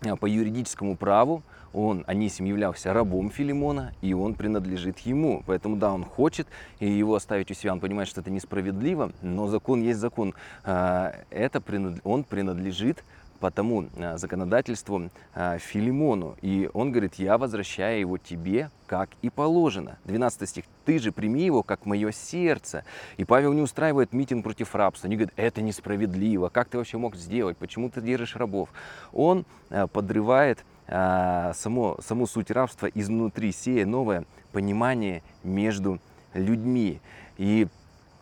э, 0.02 0.16
по 0.16 0.26
юридическому 0.26 0.96
праву 0.96 1.44
он, 1.74 2.04
Анисим, 2.08 2.46
являлся 2.46 2.94
рабом 2.94 3.30
Филимона, 3.30 3.94
и 4.02 4.14
он 4.14 4.34
принадлежит 4.34 5.00
ему. 5.00 5.44
Поэтому, 5.46 5.76
да, 5.76 5.94
он 5.94 6.04
хочет 6.04 6.48
и 6.80 6.90
его 6.90 7.16
оставить 7.16 7.52
у 7.52 7.54
себя. 7.54 7.74
Он 7.74 7.80
понимает, 7.80 8.10
что 8.10 8.22
это 8.22 8.32
несправедливо, 8.32 9.12
но 9.22 9.48
закон 9.48 9.82
есть 9.82 10.00
закон. 10.00 10.34
Э, 10.64 11.12
это 11.30 11.62
он 12.04 12.24
принадлежит 12.24 13.04
по 13.40 13.52
тому 13.52 13.88
э, 13.96 14.18
законодательству 14.18 15.10
э, 15.34 15.58
Филимону. 15.60 16.36
И 16.42 16.70
он 16.74 16.92
говорит, 16.92 17.16
я 17.16 17.38
возвращаю 17.38 18.00
его 18.00 18.18
тебе, 18.18 18.70
как 18.88 19.10
и 19.22 19.30
положено. 19.30 19.98
12 20.06 20.50
стих. 20.50 20.66
Ты 20.86 21.00
же 21.00 21.12
прими 21.12 21.44
его, 21.44 21.64
как 21.64 21.86
мое 21.86 22.12
сердце. 22.12 22.84
И 23.18 23.26
Павел 23.26 23.54
не 23.54 23.62
устраивает 23.62 24.14
митинг 24.14 24.44
против 24.44 24.76
рабства. 24.76 25.08
Они 25.08 25.16
говорят, 25.16 25.34
это 25.38 25.62
несправедливо. 25.62 26.50
Как 26.50 26.70
ты 26.70 26.78
вообще 26.78 26.98
мог 26.98 27.16
сделать? 27.16 27.58
Почему 27.58 27.90
ты 27.90 28.02
держишь 28.02 28.36
рабов? 28.36 28.70
Он 29.14 29.46
э, 29.70 29.88
подрывает 29.88 30.64
само, 30.88 32.00
саму 32.02 32.26
суть 32.26 32.50
рабства 32.50 32.88
изнутри, 32.88 33.52
сея 33.52 33.86
новое 33.86 34.26
понимание 34.52 35.22
между 35.44 36.00
людьми. 36.34 37.00
И 37.38 37.68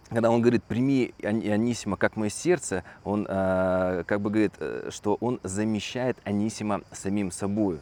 когда 0.09 0.31
он 0.31 0.41
говорит, 0.41 0.63
прими 0.63 1.13
Анисима 1.21 1.97
как 1.97 2.15
мое 2.15 2.29
сердце, 2.29 2.83
он 3.03 3.25
э, 3.27 4.03
как 4.05 4.21
бы 4.21 4.29
говорит, 4.29 4.53
э, 4.59 4.89
что 4.91 5.17
он 5.19 5.39
замещает 5.43 6.17
Анисима 6.23 6.81
самим 6.91 7.31
собой. 7.31 7.79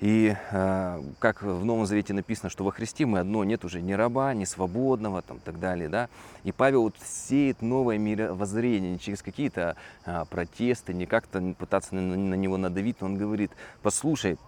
И 0.00 0.34
э, 0.50 1.02
как 1.18 1.42
в 1.42 1.64
Новом 1.64 1.84
Завете 1.84 2.14
написано, 2.14 2.48
что 2.48 2.64
во 2.64 2.70
Христе 2.70 3.04
мы 3.04 3.18
одно, 3.18 3.44
нет 3.44 3.64
уже 3.64 3.82
ни 3.82 3.92
раба, 3.92 4.32
ни 4.32 4.44
свободного, 4.44 5.22
там, 5.22 5.40
так 5.40 5.60
далее. 5.60 5.88
Да? 5.88 6.08
И 6.44 6.52
Павел 6.52 6.82
вот 6.82 6.94
сеет 7.04 7.60
новое 7.60 7.98
мировоззрение, 7.98 8.92
не 8.92 8.98
через 8.98 9.22
какие-то 9.22 9.76
э, 10.06 10.24
протесты, 10.30 10.94
не 10.94 11.04
как-то 11.04 11.54
пытаться 11.58 11.94
на, 11.94 12.00
на 12.00 12.34
него 12.34 12.56
надавить, 12.56 13.00
но 13.00 13.08
он 13.08 13.18
говорит, 13.18 13.50
послушай, 13.82 14.38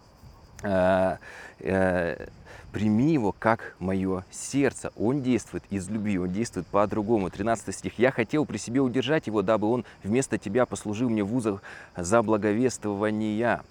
прими 2.72 3.12
его 3.12 3.34
как 3.36 3.74
мое 3.78 4.24
сердце. 4.30 4.92
Он 4.96 5.22
действует 5.22 5.64
из 5.70 5.88
любви, 5.88 6.18
он 6.18 6.32
действует 6.32 6.66
по-другому. 6.66 7.30
13 7.30 7.74
стих. 7.74 7.98
«Я 7.98 8.12
хотел 8.12 8.44
при 8.44 8.58
себе 8.58 8.80
удержать 8.80 9.26
его, 9.26 9.42
дабы 9.42 9.70
он 9.70 9.84
вместо 10.02 10.38
тебя 10.38 10.66
послужил 10.66 11.10
мне 11.10 11.22
в 11.22 11.34
узах 11.34 11.62
за 11.96 12.22
благовествования». 12.22 13.62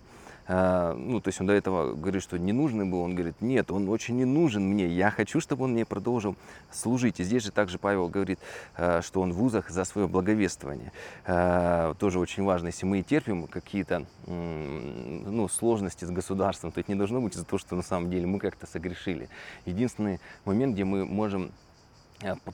А, 0.51 0.95
ну, 0.95 1.21
то 1.21 1.27
есть 1.27 1.39
он 1.39 1.45
до 1.45 1.53
этого 1.53 1.93
говорит, 1.93 2.23
что 2.23 2.39
не 2.39 2.51
нужный 2.53 2.83
был, 2.83 3.01
он 3.01 3.13
говорит, 3.13 3.39
нет, 3.39 3.69
он 3.69 3.87
очень 3.87 4.17
не 4.17 4.25
нужен 4.25 4.63
мне, 4.63 4.87
я 4.87 5.11
хочу, 5.11 5.39
чтобы 5.39 5.65
он 5.65 5.73
мне 5.73 5.85
продолжил 5.85 6.35
служить. 6.71 7.19
И 7.19 7.23
здесь 7.23 7.43
же 7.43 7.51
также 7.51 7.77
Павел 7.77 8.07
говорит, 8.07 8.39
а, 8.75 9.03
что 9.03 9.21
он 9.21 9.31
в 9.31 9.43
узах 9.43 9.69
за 9.69 9.85
свое 9.85 10.07
благовествование. 10.07 10.91
А, 11.27 11.93
тоже 11.93 12.17
очень 12.17 12.43
важно, 12.43 12.67
если 12.67 12.87
мы 12.87 13.03
терпим 13.03 13.45
какие-то 13.45 14.07
ну, 14.25 15.47
сложности 15.47 16.03
с 16.03 16.09
государством, 16.09 16.71
то 16.71 16.79
это 16.79 16.91
не 16.91 16.97
должно 16.97 17.21
быть 17.21 17.35
из-за 17.35 17.45
того, 17.45 17.59
что 17.59 17.75
на 17.75 17.83
самом 17.83 18.09
деле 18.09 18.25
мы 18.25 18.39
как-то 18.39 18.65
согрешили. 18.65 19.29
Единственный 19.65 20.19
момент, 20.45 20.73
где 20.73 20.83
мы 20.83 21.05
можем 21.05 21.51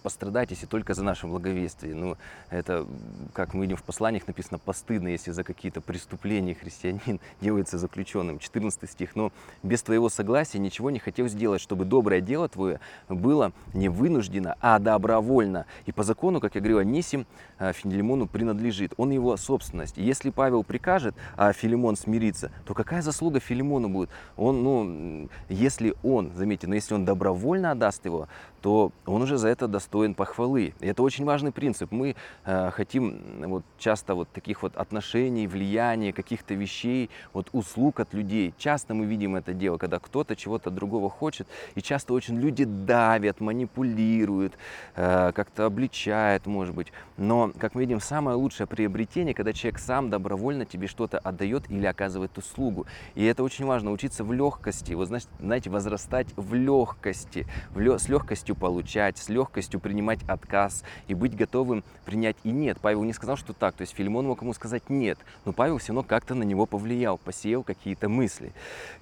пострадать, 0.04 0.52
если 0.52 0.66
только 0.66 0.94
за 0.94 1.04
наше 1.04 1.28
благовестие. 1.28 1.96
Ну, 1.96 2.18
это, 2.50 2.86
как 3.34 3.54
мы 3.54 3.64
видим 3.64 3.78
в 3.78 3.84
посланиях, 3.84 4.28
написано 4.28 4.60
постыдно, 4.60 5.08
если 5.08 5.32
за 5.32 5.44
какие-то 5.44 5.82
преступления 5.82 6.54
христианин 6.54 7.20
делается 7.42 7.78
заключенным. 7.78 8.40
14 8.40 8.90
стих. 8.90 9.16
Но 9.16 9.32
без 9.64 9.82
твоего 9.82 10.10
согласия 10.10 10.60
ничего 10.60 10.92
не 10.92 11.00
хотел 11.00 11.28
сделать, 11.28 11.62
чтобы 11.62 11.86
доброе 11.86 12.22
дело 12.22 12.48
твое 12.48 12.80
было 13.10 13.54
не 13.74 13.90
вынуждено, 13.90 14.56
а 14.62 14.78
добровольно. 14.78 15.66
И 15.86 15.92
по 15.92 16.04
закону, 16.04 16.40
как 16.40 16.56
я 16.56 16.62
говорил, 16.62 16.80
Анисим 16.80 17.26
э, 17.58 17.74
Филимону 17.74 18.28
принадлежит. 18.28 18.94
Он 18.98 19.10
его 19.10 19.36
собственность. 19.38 19.98
И 19.98 20.04
если 20.04 20.30
Павел 20.30 20.64
прикажет, 20.64 21.16
а 21.38 21.54
Филимон 21.54 21.96
смирится, 21.96 22.52
то 22.66 22.74
какая 22.74 23.02
заслуга 23.02 23.40
Филимону 23.40 23.90
будет? 23.90 24.10
Он, 24.38 24.64
ну, 24.64 25.30
если 25.50 25.96
он, 26.04 26.32
заметьте, 26.36 26.68
но 26.68 26.76
если 26.76 26.94
он 26.94 27.06
добровольно 27.06 27.72
отдаст 27.72 28.06
его, 28.06 28.28
то 28.62 28.92
он 29.06 29.22
уже 29.22 29.38
за 29.38 29.50
это 29.50 29.55
достоин 29.62 30.14
похвалы. 30.14 30.74
И 30.80 30.88
это 30.88 31.04
очень 31.04 31.26
важный 31.26 31.52
принцип. 31.52 31.92
Мы 31.92 32.16
э, 32.46 32.72
хотим 32.72 33.20
вот, 33.48 33.64
часто 33.78 34.16
вот 34.16 34.30
таких 34.30 34.62
вот 34.62 34.76
отношений, 34.76 35.48
влияния, 35.48 36.12
каких-то 36.14 36.54
вещей, 36.54 37.10
вот 37.34 37.48
услуг 37.54 38.00
от 38.00 38.14
людей. 38.14 38.54
Часто 38.58 38.94
мы 38.94 39.06
видим 39.06 39.36
это 39.36 39.54
дело, 39.54 39.78
когда 39.78 40.00
кто-то 40.00 40.36
чего-то 40.36 40.70
другого 40.70 41.10
хочет, 41.10 41.48
и 41.76 41.82
часто 41.82 42.14
очень 42.14 42.38
люди 42.40 42.66
давят, 42.66 43.40
манипулируют, 43.40 44.54
э, 44.96 45.32
как-то 45.34 45.66
обличают, 45.66 46.46
может 46.46 46.76
быть. 46.76 46.92
Но, 47.18 47.52
как 47.58 47.76
мы 47.76 47.82
видим, 47.82 48.00
самое 48.00 48.36
лучшее 48.38 48.68
приобретение, 48.68 49.34
когда 49.34 49.54
человек 49.54 49.80
сам 49.80 50.10
добровольно 50.10 50.66
тебе 50.66 50.88
что-то 50.88 51.18
отдает 51.20 51.70
или 51.72 51.86
оказывает 51.86 52.38
услугу. 52.38 52.86
И 53.16 53.24
это 53.24 53.44
очень 53.44 53.66
важно, 53.66 53.92
учиться 53.92 54.24
в 54.24 54.34
легкости, 54.34 54.94
вот, 54.94 55.10
знаете, 55.40 55.70
возрастать 55.70 56.28
в 56.36 56.54
легкости, 56.54 57.48
в 57.74 57.80
лё- 57.80 57.98
с 57.98 58.10
легкостью 58.10 58.56
получать, 58.56 59.18
с 59.18 59.30
легкостью 59.30 59.45
принимать 59.52 60.20
отказ 60.28 60.84
и 61.08 61.14
быть 61.14 61.36
готовым 61.36 61.84
принять 62.06 62.38
и 62.44 62.52
нет. 62.52 62.78
Павел 62.82 63.04
не 63.04 63.14
сказал, 63.14 63.38
что 63.38 63.54
так, 63.54 63.76
то 63.76 63.82
есть 63.82 63.94
Филимон 63.94 64.28
мог 64.28 64.42
ему 64.42 64.54
сказать 64.54 64.90
нет, 64.90 65.18
но 65.46 65.54
Павел 65.54 65.78
все 65.78 65.90
равно 65.90 66.04
как-то 66.04 66.36
на 66.36 66.44
него 66.44 66.66
повлиял, 66.66 67.18
посеял 67.18 67.64
какие-то 67.64 68.10
мысли. 68.10 68.52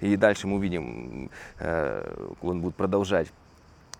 И 0.00 0.16
дальше 0.16 0.46
мы 0.46 0.56
увидим, 0.56 1.30
э, 1.58 2.32
он 2.42 2.60
будет 2.60 2.76
продолжать. 2.76 3.28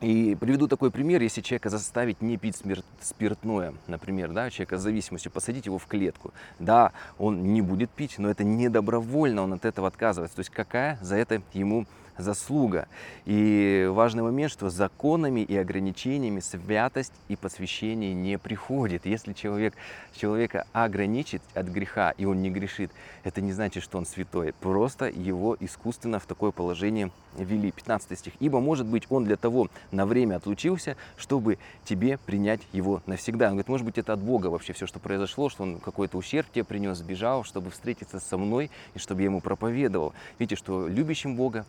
И 0.00 0.36
приведу 0.38 0.68
такой 0.68 0.90
пример, 0.90 1.22
если 1.22 1.40
человека 1.40 1.70
заставить 1.70 2.20
не 2.20 2.36
пить 2.36 2.60
спиртное, 3.00 3.72
например, 3.86 4.32
да, 4.32 4.50
человека 4.50 4.76
с 4.76 4.82
зависимостью, 4.82 5.32
посадить 5.32 5.66
его 5.66 5.78
в 5.78 5.86
клетку. 5.86 6.32
Да, 6.58 6.92
он 7.16 7.54
не 7.54 7.62
будет 7.62 7.90
пить, 7.90 8.18
но 8.18 8.28
это 8.28 8.44
не 8.44 8.68
добровольно, 8.68 9.42
он 9.42 9.54
от 9.54 9.64
этого 9.64 9.88
отказывается. 9.88 10.36
То 10.36 10.40
есть 10.40 10.50
какая 10.50 10.98
за 11.00 11.16
это 11.16 11.40
ему 11.52 11.86
заслуга. 12.16 12.88
И 13.24 13.88
важный 13.90 14.22
момент, 14.22 14.52
что 14.52 14.70
законами 14.70 15.40
и 15.40 15.56
ограничениями 15.56 16.40
святость 16.40 17.12
и 17.28 17.36
посвящение 17.36 18.14
не 18.14 18.38
приходит. 18.38 19.06
Если 19.06 19.32
человек, 19.32 19.74
человека 20.14 20.66
ограничит 20.72 21.42
от 21.54 21.66
греха, 21.66 22.12
и 22.12 22.24
он 22.24 22.42
не 22.42 22.50
грешит, 22.50 22.90
это 23.24 23.40
не 23.40 23.52
значит, 23.52 23.82
что 23.82 23.98
он 23.98 24.06
святой. 24.06 24.52
Просто 24.60 25.06
его 25.06 25.56
искусственно 25.60 26.18
в 26.18 26.26
такое 26.26 26.50
положение 26.50 27.10
вели. 27.36 27.72
15 27.72 28.18
стих. 28.18 28.32
«Ибо, 28.40 28.60
может 28.60 28.86
быть, 28.86 29.06
он 29.10 29.24
для 29.24 29.36
того 29.36 29.68
на 29.90 30.06
время 30.06 30.36
отлучился, 30.36 30.96
чтобы 31.16 31.58
тебе 31.84 32.18
принять 32.18 32.60
его 32.72 33.02
навсегда». 33.06 33.46
Он 33.46 33.52
говорит, 33.52 33.68
может 33.68 33.86
быть, 33.86 33.98
это 33.98 34.12
от 34.12 34.20
Бога 34.20 34.48
вообще 34.48 34.72
все, 34.72 34.86
что 34.86 34.98
произошло, 34.98 35.48
что 35.48 35.62
он 35.64 35.80
какой-то 35.80 36.16
ущерб 36.16 36.46
тебе 36.52 36.64
принес, 36.64 36.98
сбежал, 36.98 37.44
чтобы 37.44 37.70
встретиться 37.70 38.20
со 38.20 38.38
мной 38.38 38.70
и 38.94 38.98
чтобы 38.98 39.22
я 39.22 39.26
ему 39.26 39.40
проповедовал. 39.40 40.14
Видите, 40.38 40.56
что 40.56 40.86
любящим 40.88 41.36
Бога 41.36 41.66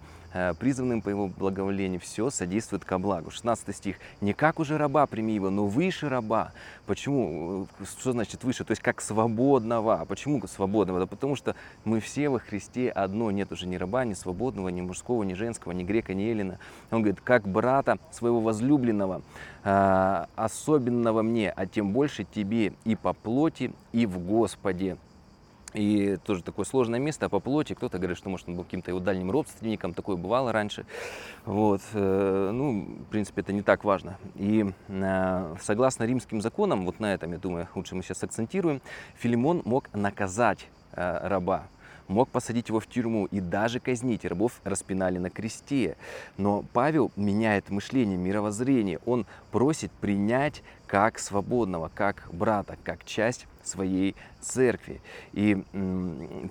призванным 0.59 1.01
по 1.01 1.09
его 1.09 1.27
благоволению, 1.27 1.99
все 1.99 2.29
содействует 2.29 2.83
ко 2.83 2.99
благу. 2.99 3.31
16 3.31 3.75
стих. 3.75 3.97
«Не 4.21 4.33
как 4.33 4.59
уже 4.59 4.77
раба 4.77 5.05
прими 5.05 5.33
его, 5.33 5.49
но 5.49 5.67
выше 5.67 6.09
раба». 6.09 6.51
Почему? 6.85 7.67
Что 7.83 8.11
значит 8.11 8.43
выше? 8.43 8.63
То 8.63 8.71
есть 8.71 8.81
как 8.81 9.01
свободного. 9.01 10.01
А 10.01 10.05
почему 10.05 10.45
свободного? 10.47 10.99
Да 10.99 11.05
потому 11.07 11.35
что 11.35 11.55
мы 11.83 11.99
все 11.99 12.29
во 12.29 12.39
Христе 12.39 12.89
одно. 12.89 13.31
Нет 13.31 13.51
уже 13.51 13.67
ни 13.67 13.75
раба, 13.75 14.05
ни 14.05 14.13
свободного, 14.13 14.69
ни 14.69 14.81
мужского, 14.81 15.23
ни 15.23 15.33
женского, 15.33 15.71
ни 15.71 15.83
грека, 15.83 16.13
ни 16.13 16.25
эллина. 16.25 16.59
Он 16.91 17.01
говорит, 17.01 17.21
как 17.21 17.47
брата 17.47 17.97
своего 18.11 18.39
возлюбленного, 18.39 19.21
э, 19.63 20.25
особенного 20.35 21.21
мне, 21.23 21.51
а 21.51 21.65
тем 21.65 21.91
больше 21.91 22.23
тебе 22.23 22.73
и 22.83 22.95
по 22.95 23.13
плоти, 23.13 23.71
и 23.91 24.05
в 24.05 24.19
Господе. 24.19 24.97
И 25.75 26.17
тоже 26.23 26.41
такое 26.41 26.65
сложное 26.65 26.99
место, 26.99 27.25
а 27.25 27.29
по 27.29 27.39
плоти 27.39 27.73
кто-то 27.73 27.97
говорит, 27.97 28.17
что, 28.17 28.29
может, 28.29 28.47
он 28.47 28.55
был 28.55 28.63
каким-то 28.63 28.91
его 28.91 29.01
дальним 29.01 29.29
родственником, 29.29 29.93
такое 29.93 30.15
бывало 30.15 30.51
раньше. 30.53 30.85
Вот. 31.43 31.81
Э, 31.93 32.51
ну, 32.53 32.87
в 33.05 33.11
принципе, 33.11 33.41
это 33.41 33.51
не 33.51 33.61
так 33.61 33.83
важно. 33.83 34.17
И 34.35 34.65
э, 34.87 35.55
согласно 35.61 36.05
римским 36.05 36.41
законам, 36.41 36.85
вот 36.85 36.99
на 36.99 37.13
этом, 37.13 37.33
я 37.33 37.37
думаю, 37.37 37.67
лучше 37.75 37.95
мы 37.95 38.03
сейчас 38.03 38.23
акцентируем, 38.23 38.81
Филимон 39.17 39.61
мог 39.65 39.93
наказать 39.93 40.67
э, 40.93 41.27
раба, 41.27 41.67
мог 42.07 42.29
посадить 42.29 42.69
его 42.69 42.79
в 42.79 42.87
тюрьму 42.87 43.25
и 43.25 43.41
даже 43.41 43.81
казнить. 43.81 44.23
Рабов 44.23 44.61
распинали 44.63 45.17
на 45.17 45.29
кресте. 45.29 45.97
Но 46.37 46.63
Павел 46.71 47.11
меняет 47.17 47.69
мышление, 47.69 48.17
мировоззрение. 48.17 48.99
Он 49.05 49.25
просит 49.51 49.91
принять 49.91 50.63
как 50.87 51.19
свободного, 51.19 51.91
как 51.93 52.29
брата, 52.31 52.77
как 52.83 53.03
часть 53.03 53.47
своей 53.67 54.15
церкви. 54.41 55.01
И 55.33 55.63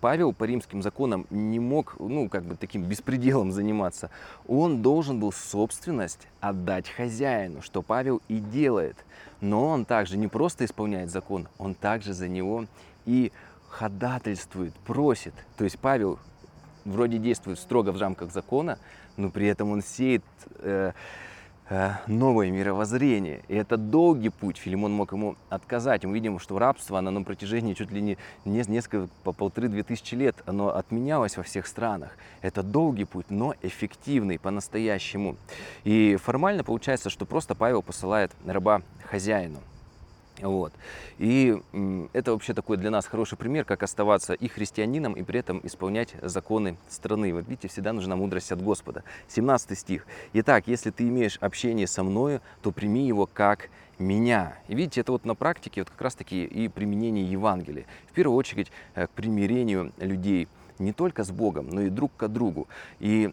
Павел 0.00 0.32
по 0.32 0.44
римским 0.44 0.82
законам 0.82 1.26
не 1.30 1.60
мог, 1.60 1.96
ну, 1.98 2.28
как 2.28 2.44
бы 2.44 2.56
таким 2.56 2.84
беспределом 2.84 3.52
заниматься. 3.52 4.10
Он 4.46 4.82
должен 4.82 5.20
был 5.20 5.32
собственность 5.32 6.28
отдать 6.40 6.88
хозяину, 6.88 7.62
что 7.62 7.82
Павел 7.82 8.20
и 8.28 8.38
делает. 8.38 8.96
Но 9.40 9.68
он 9.68 9.84
также 9.84 10.16
не 10.16 10.28
просто 10.28 10.64
исполняет 10.64 11.10
закон, 11.10 11.48
он 11.58 11.74
также 11.74 12.14
за 12.14 12.28
него 12.28 12.66
и 13.04 13.32
ходатайствует, 13.68 14.74
просит. 14.86 15.34
То 15.56 15.64
есть 15.64 15.78
Павел 15.78 16.18
вроде 16.84 17.18
действует 17.18 17.58
строго 17.58 17.90
в 17.90 18.00
рамках 18.00 18.32
закона, 18.32 18.78
но 19.16 19.30
при 19.30 19.46
этом 19.46 19.70
он 19.70 19.82
сеет 19.82 20.22
э, 20.58 20.92
новое 22.06 22.50
мировоззрение. 22.50 23.42
И 23.48 23.54
это 23.54 23.76
долгий 23.76 24.28
путь. 24.28 24.58
Филимон 24.58 24.92
мог 24.92 25.12
ему 25.12 25.36
отказать. 25.48 26.04
Мы 26.04 26.14
видим, 26.14 26.38
что 26.38 26.58
рабство, 26.58 26.98
оно 26.98 27.10
на 27.10 27.22
протяжении 27.22 27.74
чуть 27.74 27.90
ли 27.90 28.00
не, 28.00 28.18
не 28.44 28.62
несколько, 28.66 29.08
по 29.22 29.32
полторы-две 29.32 29.82
тысячи 29.82 30.14
лет, 30.14 30.36
оно 30.46 30.74
отменялось 30.74 31.36
во 31.36 31.42
всех 31.42 31.66
странах. 31.66 32.16
Это 32.42 32.62
долгий 32.62 33.04
путь, 33.04 33.26
но 33.30 33.54
эффективный 33.62 34.38
по-настоящему. 34.38 35.36
И 35.84 36.16
формально 36.16 36.64
получается, 36.64 37.10
что 37.10 37.24
просто 37.24 37.54
Павел 37.54 37.82
посылает 37.82 38.32
раба 38.44 38.82
хозяину. 39.10 39.60
Вот. 40.40 40.72
И 41.18 41.56
это 42.12 42.32
вообще 42.32 42.54
такой 42.54 42.76
для 42.76 42.90
нас 42.90 43.06
хороший 43.06 43.38
пример, 43.38 43.64
как 43.64 43.82
оставаться 43.82 44.34
и 44.34 44.48
христианином, 44.48 45.12
и 45.12 45.22
при 45.22 45.40
этом 45.40 45.60
исполнять 45.62 46.14
законы 46.22 46.76
страны. 46.88 47.32
Вот 47.32 47.46
видите, 47.48 47.68
всегда 47.68 47.92
нужна 47.92 48.16
мудрость 48.16 48.50
от 48.50 48.60
Господа. 48.60 49.04
17 49.28 49.78
стих. 49.78 50.06
«Итак, 50.32 50.64
если 50.66 50.90
ты 50.90 51.04
имеешь 51.04 51.38
общение 51.38 51.86
со 51.86 52.02
мною, 52.02 52.40
то 52.62 52.72
прими 52.72 53.06
его 53.06 53.26
как 53.26 53.70
меня». 53.98 54.58
И 54.66 54.74
видите, 54.74 55.02
это 55.02 55.12
вот 55.12 55.24
на 55.24 55.34
практике 55.36 55.82
вот 55.82 55.90
как 55.90 56.00
раз-таки 56.02 56.44
и 56.44 56.68
применение 56.68 57.24
Евангелия. 57.24 57.84
В 58.10 58.12
первую 58.12 58.36
очередь 58.36 58.72
э, 58.94 59.06
к 59.06 59.10
примирению 59.10 59.92
людей– 59.98 60.48
не 60.78 60.92
только 60.92 61.24
с 61.24 61.30
Богом, 61.30 61.68
но 61.70 61.82
и 61.82 61.88
друг 61.88 62.12
к 62.16 62.28
другу. 62.28 62.68
И 63.00 63.32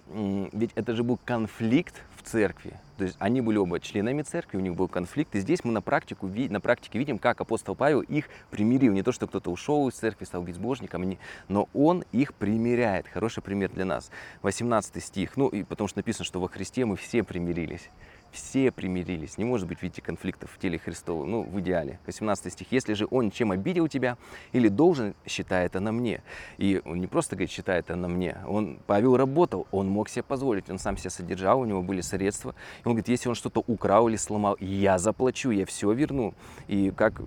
ведь 0.54 0.72
это 0.76 0.96
же 0.96 1.04
был 1.04 1.20
конфликт 1.24 1.96
в 2.16 2.24
церкви. 2.24 2.74
То 2.98 3.06
есть 3.06 3.18
они 3.20 3.42
были 3.42 3.58
оба 3.58 3.80
членами 3.80 4.22
церкви, 4.22 4.58
у 4.58 4.62
них 4.62 4.76
был 4.76 4.88
конфликт. 4.88 5.36
И 5.36 5.40
здесь 5.40 5.64
мы 5.64 5.72
на, 5.72 5.82
практику, 5.82 6.28
на 6.28 6.62
практике 6.62 7.00
видим, 7.00 7.18
как 7.18 7.42
апостол 7.42 7.76
Павел 7.76 8.02
их 8.02 8.26
примирил. 8.52 8.94
Не 8.94 9.02
то, 9.02 9.12
что 9.12 9.26
кто-то 9.26 9.52
ушел 9.52 9.88
из 9.88 9.96
церкви, 9.96 10.26
стал 10.26 10.44
безбожником, 10.44 11.18
но 11.48 11.68
он 11.74 12.04
их 12.12 12.34
примиряет. 12.36 13.08
Хороший 13.08 13.42
пример 13.42 13.72
для 13.72 13.86
нас. 13.86 14.12
18 14.44 15.04
стих. 15.04 15.36
Ну, 15.36 15.48
и 15.48 15.64
потому 15.64 15.88
что 15.88 15.98
написано, 15.98 16.26
что 16.26 16.40
во 16.40 16.48
Христе 16.48 16.86
мы 16.86 16.96
все 16.96 17.24
примирились 17.24 17.90
все 18.32 18.72
примирились. 18.72 19.38
Не 19.38 19.46
может 19.46 19.68
быть, 19.68 19.82
видите, 19.82 20.02
конфликтов 20.02 20.52
в 20.52 20.58
теле 20.58 20.80
Христова. 20.80 21.26
Ну, 21.26 21.44
в 21.44 21.60
идеале. 21.60 22.00
18 22.06 22.54
стих. 22.54 22.68
Если 22.72 22.94
же 22.94 23.08
он 23.10 23.32
чем 23.32 23.52
обидел 23.52 23.88
тебя 23.88 24.18
или 24.52 24.68
должен, 24.68 25.16
считай 25.26 25.66
это 25.66 25.80
на 25.80 25.92
мне. 25.92 26.22
И 26.58 26.82
он 26.86 27.00
не 27.00 27.08
просто 27.08 27.36
говорит, 27.36 27.52
считай 27.52 27.80
это 27.80 27.96
на 27.96 28.08
мне. 28.08 28.38
Он, 28.48 28.80
Павел 28.88 29.18
работал, 29.18 29.68
он 29.72 29.90
мог 29.90 30.10
себе 30.10 30.24
позволить, 30.24 30.70
он 30.70 30.80
сам 30.80 30.98
себя 30.98 31.10
содержал, 31.10 31.60
у 31.60 31.66
него 31.66 31.82
были 31.82 32.02
средства. 32.02 32.56
И 32.84 32.88
он 32.88 32.94
говорит, 32.94 33.10
если 33.10 33.30
он 33.30 33.36
что-то 33.36 33.64
украл 33.68 34.08
или 34.08 34.16
сломал, 34.16 34.58
я 34.60 34.98
заплачу, 34.98 35.52
я 35.52 35.66
все 35.66 35.92
верну. 35.92 36.34
И 36.68 36.92
как 36.92 37.22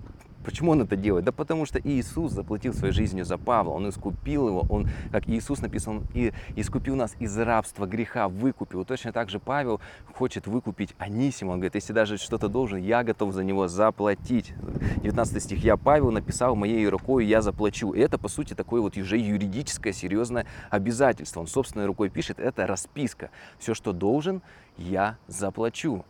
Почему 0.45 0.71
он 0.71 0.81
это 0.81 0.95
делает? 0.95 1.25
Да 1.25 1.31
потому 1.31 1.65
что 1.65 1.79
Иисус 1.83 2.31
заплатил 2.31 2.73
своей 2.73 2.93
жизнью 2.93 3.25
за 3.25 3.37
Павла, 3.37 3.71
он 3.71 3.89
искупил 3.89 4.47
его, 4.47 4.65
он, 4.69 4.87
как 5.11 5.27
Иисус 5.27 5.59
написан, 5.59 6.03
и 6.13 6.33
искупил 6.55 6.95
нас 6.95 7.15
из 7.19 7.35
рабства 7.37 7.87
греха, 7.87 8.29
выкупил. 8.29 8.85
Точно 8.85 9.11
так 9.11 9.29
же 9.29 9.39
Павел 9.39 9.81
хочет 10.13 10.45
выкупить 10.45 10.93
Анисима. 10.99 11.51
Он 11.51 11.59
говорит, 11.59 11.73
если 11.75 11.93
даже 11.93 12.17
что-то 12.17 12.47
должен, 12.47 12.79
я 12.79 13.03
готов 13.03 13.33
за 13.33 13.43
него 13.43 13.67
заплатить. 13.67 14.53
19 15.01 15.43
стих, 15.43 15.63
я 15.63 15.77
Павел 15.77 16.11
написал 16.11 16.55
моей 16.55 16.87
рукой, 16.87 17.25
я 17.25 17.41
заплачу. 17.41 17.93
И 17.93 17.99
это, 17.99 18.19
по 18.19 18.27
сути, 18.27 18.53
такое 18.53 18.81
вот 18.81 18.97
уже 18.97 19.17
юридическое, 19.17 19.93
серьезное 19.93 20.45
обязательство. 20.69 21.39
Он 21.39 21.47
собственной 21.47 21.87
рукой 21.87 22.09
пишет, 22.09 22.39
это 22.39 22.67
расписка. 22.67 23.31
Все, 23.57 23.73
что 23.73 23.93
должен, 23.93 24.43
я 24.77 25.17
заплачу. 25.27 26.05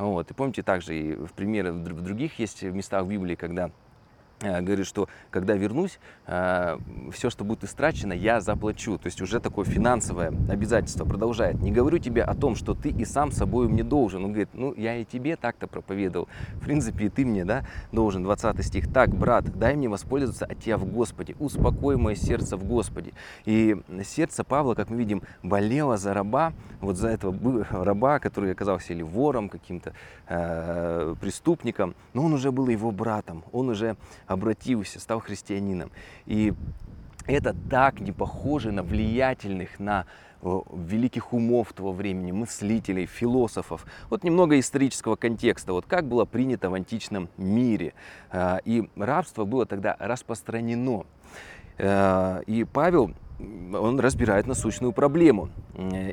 Вот. 0.00 0.30
И 0.30 0.34
помните 0.34 0.62
также 0.62 0.98
и 0.98 1.14
в 1.14 1.32
примеры 1.32 1.72
в 1.72 2.02
других 2.02 2.38
есть 2.38 2.62
местах 2.62 3.04
в 3.04 3.08
Библии, 3.08 3.34
когда 3.34 3.70
говорит, 4.40 4.86
что 4.86 5.08
когда 5.30 5.54
вернусь, 5.54 5.98
э, 6.26 6.78
все, 7.12 7.30
что 7.30 7.44
будет 7.44 7.64
истрачено, 7.64 8.12
я 8.12 8.40
заплачу. 8.40 8.96
То 8.98 9.06
есть 9.06 9.20
уже 9.20 9.40
такое 9.40 9.64
финансовое 9.64 10.32
обязательство 10.48 11.04
продолжает. 11.04 11.60
Не 11.60 11.70
говорю 11.70 11.98
тебе 11.98 12.22
о 12.22 12.34
том, 12.34 12.56
что 12.56 12.74
ты 12.74 12.88
и 12.88 13.04
сам 13.04 13.32
собой 13.32 13.68
мне 13.68 13.84
должен. 13.84 14.24
Он 14.24 14.30
говорит, 14.30 14.48
ну 14.54 14.74
я 14.76 14.96
и 14.96 15.04
тебе 15.04 15.36
так-то 15.36 15.66
проповедовал. 15.66 16.28
В 16.54 16.60
принципе, 16.60 17.06
и 17.06 17.08
ты 17.08 17.24
мне 17.24 17.44
да, 17.44 17.64
должен. 17.92 18.22
20 18.22 18.64
стих. 18.64 18.92
Так, 18.92 19.10
брат, 19.10 19.44
дай 19.58 19.76
мне 19.76 19.88
воспользоваться 19.88 20.46
от 20.46 20.58
тебя 20.58 20.78
в 20.78 20.86
Господе. 20.86 21.36
Успокой 21.38 21.96
мое 21.96 22.14
сердце 22.14 22.56
в 22.56 22.64
Господе. 22.64 23.12
И 23.44 23.76
сердце 24.04 24.44
Павла, 24.44 24.74
как 24.74 24.90
мы 24.90 24.96
видим, 24.96 25.22
болело 25.42 25.96
за 25.96 26.14
раба, 26.14 26.52
вот 26.80 26.96
за 26.96 27.08
этого 27.08 27.34
раба, 27.70 28.18
который 28.18 28.52
оказался 28.52 28.92
или 28.92 29.02
вором, 29.02 29.48
каким-то 29.48 29.92
э, 30.28 31.14
преступником, 31.20 31.94
но 32.14 32.24
он 32.24 32.32
уже 32.32 32.50
был 32.52 32.68
его 32.68 32.90
братом. 32.90 33.44
Он 33.52 33.68
уже 33.68 33.96
обратился, 34.30 35.00
стал 35.00 35.20
христианином. 35.20 35.90
И 36.26 36.54
это 37.26 37.54
так 37.68 38.00
не 38.00 38.12
похоже 38.12 38.70
на 38.72 38.82
влиятельных, 38.82 39.80
на 39.80 40.06
э, 40.42 40.60
великих 40.72 41.32
умов 41.32 41.72
того 41.72 41.92
времени, 41.92 42.30
мыслителей, 42.30 43.06
философов. 43.06 43.84
Вот 44.08 44.24
немного 44.24 44.58
исторического 44.58 45.16
контекста, 45.16 45.72
вот 45.72 45.86
как 45.86 46.06
было 46.06 46.24
принято 46.24 46.70
в 46.70 46.74
античном 46.74 47.28
мире. 47.36 47.92
Э, 48.30 48.58
и 48.64 48.88
рабство 48.96 49.44
было 49.44 49.66
тогда 49.66 49.96
распространено. 49.98 51.06
Э, 51.78 52.42
и 52.46 52.64
Павел 52.64 53.12
он 53.72 54.00
разбирает 54.00 54.46
насущную 54.46 54.92
проблему. 54.92 55.50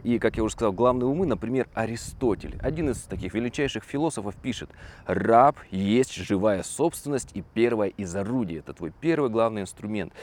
И, 0.03 0.19
как 0.19 0.37
я 0.37 0.43
уже 0.43 0.53
сказал, 0.53 0.73
главные 0.73 1.07
умы, 1.07 1.25
например, 1.25 1.67
Аристотель, 1.73 2.57
один 2.61 2.89
из 2.89 3.01
таких 3.03 3.33
величайших 3.33 3.83
философов, 3.83 4.35
пишет, 4.35 4.69
раб 5.05 5.57
есть 5.71 6.13
живая 6.15 6.63
собственность 6.63 7.31
и 7.33 7.43
первое 7.53 7.89
из 7.89 8.15
орудий. 8.15 8.59
Это 8.59 8.73
твой 8.73 8.91
первый 8.99 9.29
главный 9.29 9.61
инструмент. 9.61 10.13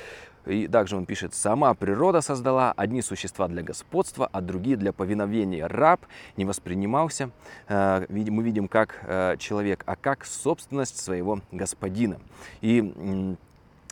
И 0.46 0.68
также 0.68 0.96
он 0.96 1.06
пишет, 1.06 1.34
сама 1.34 1.72
природа 1.74 2.20
создала 2.20 2.72
одни 2.72 3.00
существа 3.00 3.48
для 3.48 3.62
господства, 3.62 4.28
а 4.30 4.40
другие 4.40 4.76
для 4.76 4.92
повиновения. 4.92 5.66
Раб 5.66 6.04
не 6.36 6.44
воспринимался, 6.44 7.30
э, 7.66 8.04
мы 8.08 8.42
видим, 8.42 8.68
как 8.68 8.98
э, 9.02 9.36
человек, 9.38 9.82
а 9.86 9.96
как 9.96 10.26
собственность 10.26 10.98
своего 11.00 11.40
господина. 11.50 12.20
И 12.60 13.36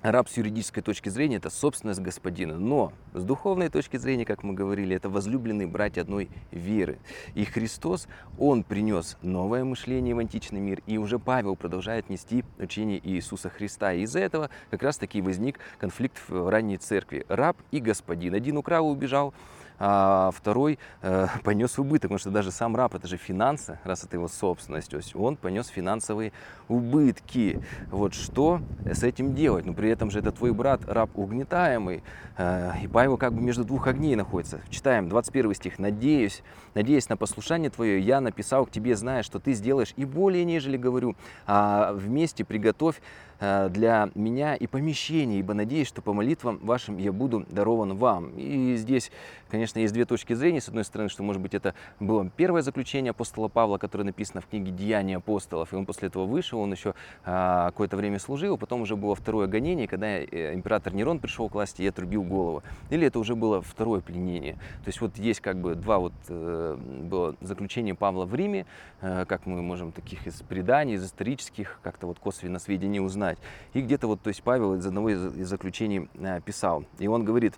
раб 0.03 0.29
с 0.29 0.37
юридической 0.37 0.83
точки 0.83 1.09
зрения– 1.09 1.37
это 1.39 1.51
собственность 1.51 2.01
господина. 2.01 2.59
Но 2.59 2.93
с 3.15 3.25
духовной 3.25 3.69
точки 3.69 3.97
зрения, 3.97 4.25
как 4.25 4.43
мы 4.43 4.55
говорили, 4.55 4.97
это 4.97 5.09
возлюбленные 5.09 5.67
братья 5.67 6.03
одной 6.03 6.29
веры. 6.51 6.99
И 7.35 7.45
Христос, 7.45 8.09
Он 8.39 8.65
принес 8.65 9.17
новое 9.23 9.65
мышление 9.65 10.15
в 10.15 10.19
античный 10.19 10.61
мир. 10.61 10.83
И 10.87 10.99
уже 10.99 11.19
Павел 11.19 11.57
продолжает 11.57 12.11
нести 12.11 12.45
учение 12.59 13.01
Иисуса 13.03 13.49
Христа. 13.49 13.93
И 13.93 14.03
из-за 14.03 14.21
этого 14.21 14.51
как 14.71 14.83
раз 14.83 14.99
таки 14.99 15.23
возник 15.23 15.59
конфликт 15.79 16.21
в 16.29 16.51
ранней 16.51 16.79
церкви. 16.79 17.25
Раб 17.29 17.57
и 17.71 17.81
господин. 17.81 18.35
Один 18.35 18.57
украл 18.57 18.89
и 18.89 18.93
убежал, 18.93 19.33
а 19.79 20.31
второй 20.35 20.79
э, 21.03 21.27
понес 21.45 21.79
убыток, 21.79 22.03
потому 22.03 22.19
что 22.19 22.31
даже 22.31 22.51
сам 22.51 22.77
раб, 22.77 22.95
это 22.95 23.07
же 23.09 23.17
финансы, 23.17 23.79
раз 23.85 24.05
это 24.05 24.17
его 24.17 24.29
собственность, 24.29 24.91
то 24.91 24.97
есть 24.97 25.15
он 25.17 25.37
понес 25.37 25.69
финансовые 25.69 26.33
убытки. 26.69 27.63
Вот 27.91 28.15
что 28.15 28.61
с 28.85 29.03
этим 29.03 29.35
делать? 29.35 29.67
Но 29.67 29.75
при 29.75 29.91
этом 29.91 30.11
же 30.11 30.19
это 30.19 30.33
твой 30.33 30.53
брат, 30.53 30.83
раб 30.87 31.11
угнетаемый, 31.17 32.03
э, 32.37 32.73
и 32.83 32.89
Павел 32.89 33.17
как 33.17 33.33
бы 33.35 33.41
между 33.41 33.65
двух 33.65 33.87
огней 33.87 34.15
находится. 34.17 34.61
Читаем 34.71 35.09
21 35.09 35.55
стих. 35.55 35.79
«Надеюсь, 35.79 36.43
надеясь 36.75 37.09
на 37.09 37.17
послушание 37.17 37.71
твое, 37.71 38.01
я 38.01 38.21
написал 38.21 38.67
к 38.67 38.71
тебе, 38.71 38.97
зная, 38.97 39.23
что 39.23 39.39
ты 39.39 39.53
сделаешь 39.53 39.95
и 39.97 40.05
более, 40.05 40.45
нежели 40.45 40.77
говорю, 40.77 41.17
а 41.47 41.93
вместе 41.93 42.45
приготовь 42.45 43.01
Э, 43.45 43.69
для 43.69 44.09
меня 44.15 44.55
и 44.55 44.69
помещение, 44.69 45.41
ибо 45.41 45.53
надеюсь, 45.53 45.89
что 45.89 46.01
по 46.01 46.13
молитвам 46.13 46.61
вашим 46.63 46.97
я 46.99 47.11
буду 47.11 47.45
дарован 47.51 47.97
вам. 47.97 48.31
И 48.37 48.77
здесь, 48.77 49.11
конечно, 49.51 49.62
есть 49.63 49.95
две 49.95 50.05
точки 50.05 50.35
зрения. 50.35 50.61
С 50.61 50.69
одной 50.69 50.85
стороны, 50.85 51.09
что, 51.09 51.23
может 51.23 51.43
быть, 51.43 51.55
это 51.55 51.75
было 52.01 52.29
первое 52.29 52.63
заключение 52.63 53.11
апостола 53.11 53.49
Павла, 53.49 53.79
которое 53.79 54.05
написано 54.05 54.41
в 54.41 54.47
книге 54.47 54.71
«Деяния 54.71 55.17
апостолов», 55.17 55.73
и 55.73 55.77
он 55.77 55.87
после 55.87 56.09
этого 56.09 56.27
вышел, 56.27 56.61
он 56.61 56.73
еще 56.73 56.95
а, 57.25 57.67
какое-то 57.67 57.97
время 57.97 58.19
служил, 58.19 58.57
потом 58.59 58.83
уже 58.83 58.97
было 58.97 59.15
второе 59.15 59.47
гонение, 59.47 59.89
когда 59.89 60.07
э, 60.07 60.55
император 60.55 60.95
Нерон 60.95 61.19
пришел 61.19 61.49
к 61.49 61.55
власти 61.55 61.83
и 61.83 61.87
отрубил 61.87 62.23
голову. 62.23 62.63
Или 62.91 63.07
это 63.07 63.19
уже 63.19 63.35
было 63.35 63.63
второе 63.63 64.01
пленение. 64.01 64.55
То 64.55 64.89
есть 64.89 65.01
вот 65.01 65.17
есть 65.19 65.41
как 65.41 65.57
бы 65.57 65.75
два 65.75 65.99
вот 65.99 66.13
э, 66.29 66.77
было 67.03 67.37
заключения 67.41 67.95
Павла 67.95 68.25
в 68.25 68.35
Риме, 68.35 68.67
э, 69.01 69.25
как 69.27 69.47
мы 69.47 69.63
можем 69.63 69.93
таких 69.93 70.27
из 70.27 70.35
преданий, 70.43 70.95
из 70.95 71.05
исторических 71.05 71.79
как-то 71.83 72.07
вот 72.07 72.19
косвенно 72.19 72.59
сведений 72.59 73.01
узнать. 73.01 73.39
И 73.75 73.81
где-то 73.81 74.07
вот, 74.07 74.21
то 74.21 74.29
есть 74.29 74.43
Павел 74.43 74.75
из 74.75 74.87
одного 74.87 75.11
из 75.11 75.21
заключений 75.49 76.09
э, 76.15 76.41
писал. 76.45 76.85
И 76.99 77.09
он 77.09 77.25
говорит, 77.25 77.55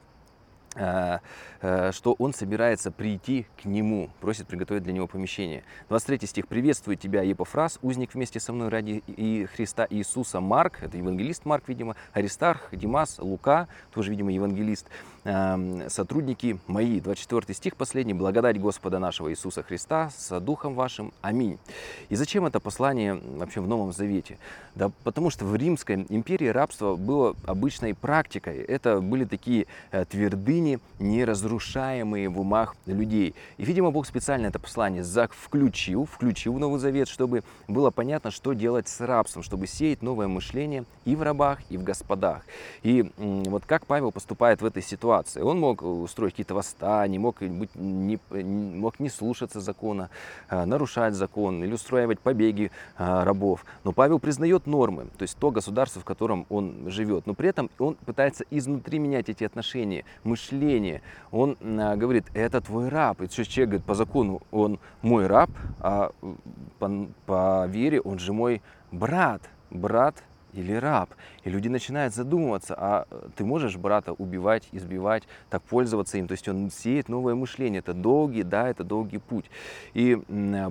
что 0.75 2.15
он 2.19 2.35
собирается 2.35 2.91
прийти 2.91 3.47
к 3.61 3.65
нему, 3.65 4.11
просит 4.21 4.47
приготовить 4.47 4.83
для 4.83 4.93
него 4.93 5.07
помещение. 5.07 5.63
23 5.89 6.27
стих. 6.27 6.49
«Приветствую 6.49 6.97
тебя, 6.97 7.23
Епофраз, 7.23 7.79
узник 7.83 8.15
вместе 8.15 8.41
со 8.41 8.53
мной 8.53 8.69
ради 8.69 9.03
и 9.07 9.47
Христа 9.47 9.87
Иисуса 9.89 10.41
Марк». 10.41 10.83
Это 10.83 10.97
евангелист 10.97 11.45
Марк, 11.45 11.69
видимо. 11.69 11.97
Аристарх, 12.13 12.69
Димас, 12.73 13.19
Лука, 13.19 13.69
тоже, 13.93 14.11
видимо, 14.11 14.33
евангелист. 14.33 14.89
Эм, 15.25 15.89
«Сотрудники 15.89 16.59
мои». 16.67 17.01
24 17.01 17.55
стих 17.55 17.77
последний. 17.77 18.13
«Благодать 18.13 18.61
Господа 18.61 18.99
нашего 18.99 19.31
Иисуса 19.31 19.63
Христа 19.63 20.11
с 20.15 20.39
Духом 20.39 20.75
вашим. 20.75 21.15
Аминь». 21.23 21.59
И 22.11 22.15
зачем 22.15 22.45
это 22.45 22.61
послание 22.61 23.15
вообще 23.15 23.63
в 23.63 23.67
Новом 23.67 23.93
Завете? 23.95 24.37
Да 24.75 24.91
потому 25.03 25.31
что 25.31 25.47
в 25.47 25.57
Римской 25.57 26.05
империи 26.11 26.49
рабство 26.49 26.97
было 26.97 27.35
обычной 27.47 27.95
практикой. 27.95 28.59
Это 28.59 29.01
были 29.01 29.25
такие 29.25 29.67
э, 29.93 30.05
твердыни, 30.05 30.79
неразрушаемые 30.99 32.29
в 32.29 32.39
умах 32.39 32.77
людей. 32.85 33.35
И, 33.57 33.65
видимо, 33.65 33.93
Бог 33.93 34.07
специально 34.07 34.49
это 34.49 34.59
послание 34.59 35.03
включил, 35.33 36.05
включил 36.05 36.53
в 36.53 36.59
Новый 36.59 36.81
Завет, 36.81 37.09
чтобы 37.09 37.45
было 37.67 37.91
понятно, 37.91 38.31
что 38.31 38.53
делать 38.53 38.89
с 38.89 39.01
рабством, 39.01 39.43
чтобы 39.43 39.69
сеять 39.69 40.03
новое 40.03 40.29
мышление 40.29 40.85
и 41.07 41.17
в 41.17 41.23
рабах, 41.23 41.61
и 41.71 41.79
в 41.79 41.83
господах. 41.83 42.43
И 42.83 43.11
вот 43.17 43.65
как 43.65 43.87
Павел 43.87 44.13
поступает 44.13 44.61
в 44.61 44.67
этой 44.67 44.83
ситуации? 44.83 45.14
Он 45.41 45.61
мог 45.61 45.83
устроить 45.83 46.33
какие-то 46.33 46.55
восстания, 46.55 47.19
мог, 47.19 47.41
быть, 47.41 47.75
не, 47.75 48.19
мог 48.31 49.01
не 49.01 49.09
слушаться 49.09 49.61
закона, 49.61 50.11
а, 50.49 50.67
нарушать 50.67 51.15
закон 51.15 51.63
или 51.63 51.73
устраивать 51.73 52.21
побеги 52.21 52.71
а, 52.97 53.25
рабов. 53.25 53.65
Но 53.85 53.93
Павел 53.93 54.19
признает 54.19 54.67
нормы, 54.67 55.07
то 55.17 55.23
есть 55.23 55.37
то 55.39 55.51
государство, 55.51 56.01
в 56.01 56.05
котором 56.05 56.47
он 56.49 56.91
живет. 56.91 57.27
Но 57.27 57.35
при 57.35 57.49
этом 57.49 57.71
он 57.79 57.95
пытается 57.95 58.45
изнутри 58.51 58.99
менять 58.99 59.29
эти 59.29 59.45
отношения, 59.45 60.05
мышление. 60.25 61.03
Он 61.31 61.57
говорит, 61.61 62.27
это 62.35 62.61
твой 62.61 62.89
раб. 62.89 63.21
И 63.23 63.29
человек 63.29 63.69
говорит, 63.69 63.85
по 63.85 63.95
закону 63.95 64.43
он 64.51 64.79
мой 65.03 65.27
раб, 65.27 65.51
а 65.81 66.11
по, 66.79 67.09
по 67.27 67.67
вере 67.67 68.01
он 68.01 68.19
же 68.19 68.33
мой 68.33 68.63
брат. 68.91 69.43
Брат 69.71 70.23
или 70.55 70.73
раб. 70.73 71.11
И 71.45 71.51
люди 71.51 71.69
начинают 71.69 72.15
задумываться, 72.15 72.75
а 72.77 73.07
э, 73.11 73.29
ты 73.37 73.45
можешь 73.45 73.77
брата 73.77 74.13
убивать, 74.13 74.69
избивать, 74.73 75.25
так 75.51 75.63
пользоваться 75.63 76.19
им. 76.19 76.27
То 76.27 76.33
есть 76.33 76.49
он 76.49 76.71
сеет 76.71 77.09
новое 77.09 77.35
мышление. 77.35 77.81
Это 77.81 77.95
долгий, 77.95 78.43
да, 78.43 78.69
это 78.69 78.85
долгий 78.85 79.19
путь. 79.19 79.47
И 79.95 80.19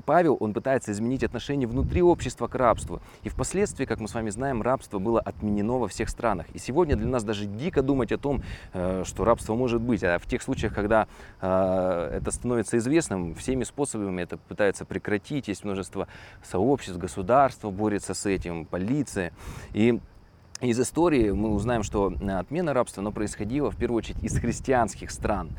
Павел, 0.05 0.37
он 0.39 0.53
пытается 0.53 0.91
изменить 0.91 1.23
отношение 1.23 1.67
внутри 1.67 2.01
общества 2.01 2.47
к 2.47 2.55
рабству. 2.55 3.01
И 3.23 3.29
впоследствии, 3.29 3.85
как 3.85 3.99
мы 3.99 4.07
с 4.07 4.13
вами 4.13 4.29
знаем, 4.29 4.61
рабство 4.61 4.99
было 4.99 5.19
отменено 5.19 5.79
во 5.79 5.87
всех 5.87 6.09
странах. 6.09 6.47
И 6.53 6.59
сегодня 6.59 6.95
для 6.95 7.07
нас 7.07 7.23
даже 7.23 7.45
дико 7.45 7.81
думать 7.81 8.11
о 8.11 8.17
том, 8.17 8.41
э, 8.73 9.03
что 9.05 9.25
рабство 9.25 9.55
может 9.55 9.81
быть. 9.81 10.03
А 10.03 10.17
в 10.19 10.27
тех 10.27 10.41
случаях, 10.41 10.73
когда 10.73 11.07
э, 11.41 12.17
это 12.17 12.31
становится 12.31 12.77
известным, 12.77 13.35
всеми 13.35 13.63
способами 13.63 14.21
это 14.21 14.37
пытаются 14.37 14.85
прекратить. 14.85 15.47
Есть 15.47 15.63
множество 15.63 16.07
сообществ, 16.43 16.97
государства 16.97 17.69
борется 17.69 18.13
с 18.13 18.25
этим, 18.25 18.65
полиция. 18.65 19.33
И 19.73 19.99
из 20.63 20.79
истории 20.79 21.31
мы 21.31 21.53
узнаем, 21.53 21.83
что 21.83 22.13
отмена 22.25 22.73
рабства 22.73 23.01
но 23.01 23.11
происходила 23.11 23.69
в 23.69 23.75
первую 23.75 23.97
очередь 23.97 24.23
из 24.23 24.39
христианских 24.39 25.11
стран. 25.11 25.49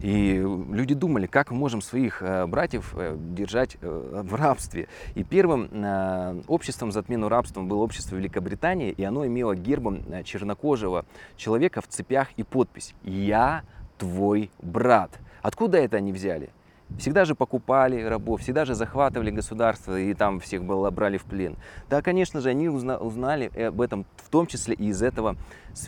И 0.00 0.42
люди 0.70 0.94
думали, 0.94 1.26
как 1.26 1.50
мы 1.50 1.58
можем 1.58 1.82
своих 1.82 2.22
э, 2.22 2.46
братьев 2.46 2.94
э, 2.96 3.14
держать 3.18 3.76
э, 3.82 4.22
в 4.24 4.34
рабстве. 4.34 4.88
И 5.14 5.22
первым 5.22 5.68
обществом 6.48 6.92
за 6.92 7.00
отмену 7.00 7.28
рабства 7.28 7.60
было 7.60 7.82
общество 7.82 8.16
Великобритании, 8.16 8.90
и 8.90 9.04
оно 9.04 9.26
имело 9.26 9.54
гербом 9.54 10.02
чернокожего 10.24 11.04
человека 11.36 11.82
в 11.82 11.88
цепях 11.88 12.28
и 12.36 12.42
подпись 12.42 12.94
«Я 13.02 13.64
твой 13.98 14.50
брат». 14.62 15.10
Откуда 15.42 15.76
это 15.78 15.98
они 15.98 16.12
взяли? 16.12 16.48
Всегда 16.98 17.24
же 17.24 17.34
покупали 17.34 18.02
рабов, 18.02 18.40
всегда 18.40 18.64
же 18.64 18.74
захватывали 18.74 19.30
государство 19.30 19.98
и 19.98 20.14
там 20.14 20.40
всех 20.40 20.64
было, 20.64 20.90
брали 20.90 21.18
в 21.18 21.24
плен. 21.24 21.56
Да, 21.90 22.02
конечно 22.02 22.40
же, 22.40 22.48
они 22.50 22.68
узнали 22.68 23.46
об 23.66 23.80
этом 23.80 24.06
в 24.16 24.28
том 24.30 24.46
числе 24.46 24.74
и 24.74 24.88
из 24.88 25.02
этого 25.02 25.36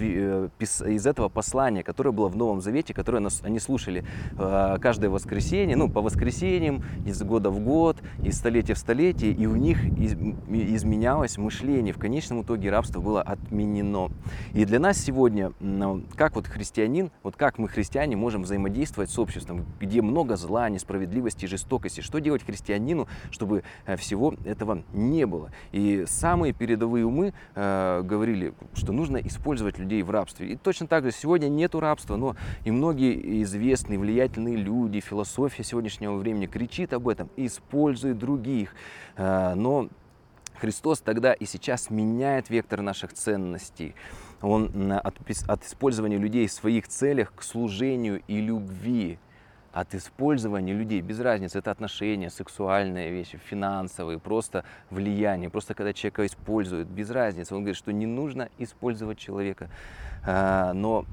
Э, 0.00 0.48
из 0.58 1.06
этого 1.06 1.28
послания, 1.28 1.82
которое 1.82 2.10
было 2.10 2.28
в 2.28 2.36
Новом 2.36 2.60
Завете, 2.60 2.92
которое 2.92 3.26
они 3.42 3.58
слушали 3.58 4.04
э, 4.36 4.78
каждое 4.80 5.10
воскресенье, 5.10 5.76
ну, 5.76 5.88
по 5.88 6.00
воскресеньям, 6.00 6.82
из 7.04 7.22
года 7.22 7.50
в 7.50 7.60
год, 7.60 7.96
из 8.22 8.36
столетия 8.36 8.74
в 8.74 8.78
столетие, 8.78 9.32
и 9.32 9.46
у 9.46 9.56
них 9.56 9.84
изменялось 9.84 11.38
мышление. 11.38 11.94
В 11.94 11.98
конечном 11.98 12.42
итоге 12.42 12.70
рабство 12.70 13.00
было 13.00 13.22
отменено. 13.22 14.10
И 14.52 14.64
для 14.64 14.80
нас 14.80 14.98
сегодня, 14.98 15.52
как 16.16 16.34
вот 16.34 16.46
христианин, 16.46 17.10
вот 17.22 17.36
как 17.36 17.58
мы, 17.58 17.68
христиане, 17.68 18.16
можем 18.16 18.42
взаимодействовать 18.42 19.10
с 19.10 19.18
обществом, 19.18 19.64
где 19.80 20.02
много 20.02 20.36
зла, 20.36 20.68
несправедливости, 20.68 20.95
жестокости. 21.46 22.00
Что 22.00 22.18
делать 22.18 22.44
христианину, 22.44 23.08
чтобы 23.30 23.62
э, 23.84 23.96
всего 23.96 24.34
этого 24.44 24.82
не 24.92 25.26
было? 25.26 25.50
И 25.72 26.04
самые 26.06 26.52
передовые 26.52 27.04
умы 27.04 27.34
э, 27.54 28.02
говорили, 28.02 28.54
что 28.74 28.92
нужно 28.92 29.18
использовать 29.18 29.78
людей 29.78 30.02
в 30.02 30.10
рабстве. 30.10 30.52
И 30.52 30.56
точно 30.56 30.86
так 30.86 31.04
же 31.04 31.12
сегодня 31.12 31.48
нету 31.48 31.80
рабства, 31.80 32.16
но 32.16 32.36
и 32.64 32.70
многие 32.70 33.42
известные, 33.42 33.98
влиятельные 33.98 34.56
люди, 34.56 35.00
философия 35.00 35.64
сегодняшнего 35.64 36.16
времени 36.16 36.46
кричит 36.46 36.92
об 36.92 37.08
этом, 37.08 37.28
использует 37.36 38.18
других. 38.18 38.74
А, 39.16 39.54
но 39.54 39.88
Христос 40.58 41.00
тогда 41.00 41.32
и 41.32 41.44
сейчас 41.44 41.90
меняет 41.90 42.50
вектор 42.50 42.82
наших 42.82 43.12
ценностей. 43.12 43.94
Он 44.40 44.92
от, 44.92 45.16
от 45.48 45.64
использования 45.64 46.18
людей 46.18 46.46
в 46.46 46.52
своих 46.52 46.88
целях 46.88 47.32
к 47.34 47.42
служению 47.42 48.22
и 48.26 48.40
любви 48.40 49.18
от 49.76 49.94
использования 49.94 50.72
людей, 50.72 51.02
без 51.02 51.20
разницы, 51.20 51.58
это 51.58 51.70
отношения, 51.70 52.30
сексуальные 52.30 53.10
вещи, 53.10 53.36
финансовые, 53.36 54.18
просто 54.18 54.64
влияние, 54.88 55.50
просто 55.50 55.74
когда 55.74 55.92
человека 55.92 56.24
используют, 56.24 56.88
без 56.88 57.10
разницы. 57.10 57.54
Он 57.54 57.60
говорит, 57.60 57.76
что 57.76 57.92
не 57.92 58.06
нужно 58.06 58.48
использовать 58.56 59.18
человека, 59.18 59.68
а, 60.24 60.72
но 60.72 61.04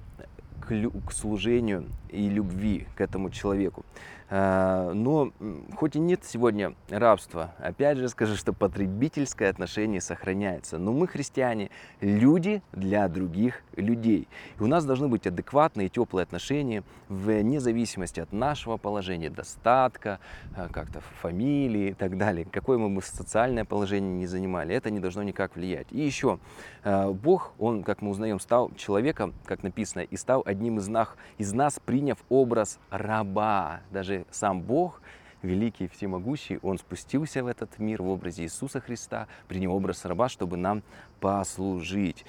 к, 0.61 0.69
к 1.07 1.11
служению 1.11 1.89
и 2.09 2.29
любви 2.29 2.87
к 2.95 3.01
этому 3.01 3.31
человеку. 3.31 3.83
А, 4.29 4.93
но 4.93 5.31
хоть 5.75 5.95
и 5.95 5.99
нет 5.99 6.23
сегодня 6.23 6.73
рабства, 6.89 7.53
опять 7.59 7.97
же 7.97 8.09
скажу, 8.09 8.35
что 8.35 8.53
потребительское 8.53 9.49
отношение 9.49 10.01
сохраняется. 10.01 10.77
Но 10.77 10.91
мы, 10.91 11.07
христиане, 11.07 11.69
люди 12.01 12.61
для 12.71 13.07
других 13.07 13.61
людей. 13.75 14.27
И 14.59 14.63
у 14.63 14.67
нас 14.67 14.85
должны 14.85 15.07
быть 15.07 15.27
адекватные, 15.27 15.89
теплые 15.89 16.23
отношения 16.23 16.83
вне 17.09 17.59
зависимости 17.59 18.19
от 18.19 18.31
нашего 18.33 18.77
положения, 18.77 19.29
достатка, 19.29 20.19
а, 20.55 20.69
как-то 20.69 21.01
фамилии 21.21 21.89
и 21.89 21.93
так 21.93 22.17
далее. 22.17 22.47
Какое 22.49 22.77
мы 22.77 22.89
бы 22.89 23.01
социальное 23.01 23.65
положение 23.65 24.13
не 24.13 24.27
занимали, 24.27 24.75
это 24.75 24.89
не 24.89 24.99
должно 24.99 25.23
никак 25.23 25.55
влиять. 25.55 25.87
И 25.91 25.99
еще, 25.99 26.39
а, 26.83 27.11
Бог, 27.11 27.53
Он, 27.59 27.83
как 27.83 28.01
мы 28.01 28.09
узнаем, 28.09 28.39
стал 28.39 28.71
человеком, 28.75 29.33
как 29.45 29.63
написано, 29.63 30.01
и 30.01 30.17
стал 30.17 30.43
одним 30.45 30.77
из 30.77 30.87
нас, 30.87 31.09
из 31.37 31.53
нас 31.53 31.79
приняв 31.83 32.17
образ 32.29 32.79
раба. 32.89 33.81
Даже 33.91 34.22
сам 34.31 34.61
Бог, 34.61 35.01
великий 35.41 35.87
всемогущий, 35.87 36.59
Он 36.61 36.77
спустился 36.77 37.43
в 37.43 37.47
этот 37.47 37.79
мир 37.79 38.01
в 38.01 38.07
образе 38.07 38.43
Иисуса 38.43 38.79
Христа, 38.79 39.27
принял 39.47 39.73
образ 39.73 40.05
раба, 40.05 40.29
чтобы 40.29 40.57
нам 40.57 40.83
послужить. 41.19 42.25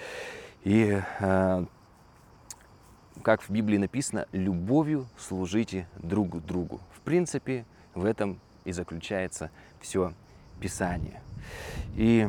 И 0.64 1.00
э, 1.20 1.64
как 3.22 3.42
в 3.42 3.50
Библии 3.50 3.78
написано, 3.78 4.26
любовью 4.32 5.06
служите 5.16 5.86
друг 5.96 6.44
другу. 6.44 6.80
В 6.92 7.00
принципе, 7.00 7.64
в 7.94 8.04
этом 8.04 8.40
и 8.64 8.72
заключается 8.72 9.50
все 9.80 10.12
Писание. 10.60 11.20
И 11.96 12.28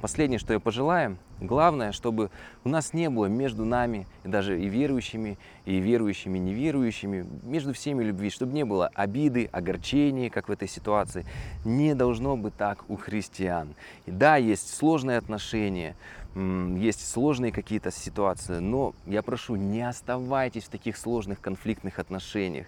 последнее, 0.00 0.38
что 0.38 0.52
я 0.52 0.60
пожелаю, 0.60 1.18
главное, 1.40 1.92
чтобы 1.92 2.30
у 2.64 2.68
нас 2.68 2.92
не 2.92 3.10
было 3.10 3.26
между 3.26 3.64
нами, 3.64 4.06
даже 4.24 4.60
и 4.60 4.68
верующими, 4.68 5.38
и 5.64 5.78
верующими, 5.78 6.38
неверующими, 6.38 7.26
между 7.42 7.72
всеми 7.72 8.04
любви, 8.04 8.30
чтобы 8.30 8.52
не 8.52 8.64
было 8.64 8.88
обиды, 8.94 9.48
огорчений, 9.52 10.30
как 10.30 10.48
в 10.48 10.52
этой 10.52 10.68
ситуации. 10.68 11.26
Не 11.64 11.94
должно 11.94 12.36
быть 12.36 12.56
так 12.56 12.84
у 12.88 12.96
христиан. 12.96 13.74
И 14.06 14.10
да, 14.10 14.36
есть 14.36 14.74
сложные 14.74 15.18
отношения, 15.18 15.96
есть 16.34 17.08
сложные 17.08 17.52
какие-то 17.52 17.90
ситуации, 17.90 18.58
но 18.58 18.94
я 19.06 19.22
прошу, 19.22 19.56
не 19.56 19.86
оставайтесь 19.86 20.64
в 20.64 20.68
таких 20.68 20.96
сложных 20.96 21.40
конфликтных 21.40 21.98
отношениях 21.98 22.66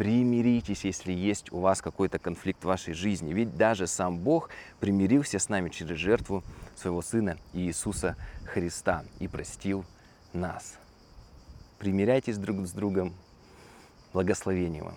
примиритесь, 0.00 0.86
если 0.86 1.12
есть 1.12 1.52
у 1.52 1.60
вас 1.60 1.82
какой-то 1.82 2.18
конфликт 2.18 2.62
в 2.62 2.66
вашей 2.66 2.94
жизни. 2.94 3.34
Ведь 3.34 3.58
даже 3.58 3.86
сам 3.86 4.16
Бог 4.16 4.48
примирился 4.78 5.38
с 5.38 5.50
нами 5.50 5.68
через 5.68 5.98
жертву 5.98 6.42
своего 6.74 7.02
Сына 7.02 7.36
Иисуса 7.52 8.16
Христа 8.46 9.04
и 9.18 9.28
простил 9.28 9.84
нас. 10.32 10.78
Примиряйтесь 11.78 12.38
друг 12.38 12.66
с 12.66 12.72
другом. 12.72 13.12
Благословения 14.14 14.82
вам. 14.82 14.96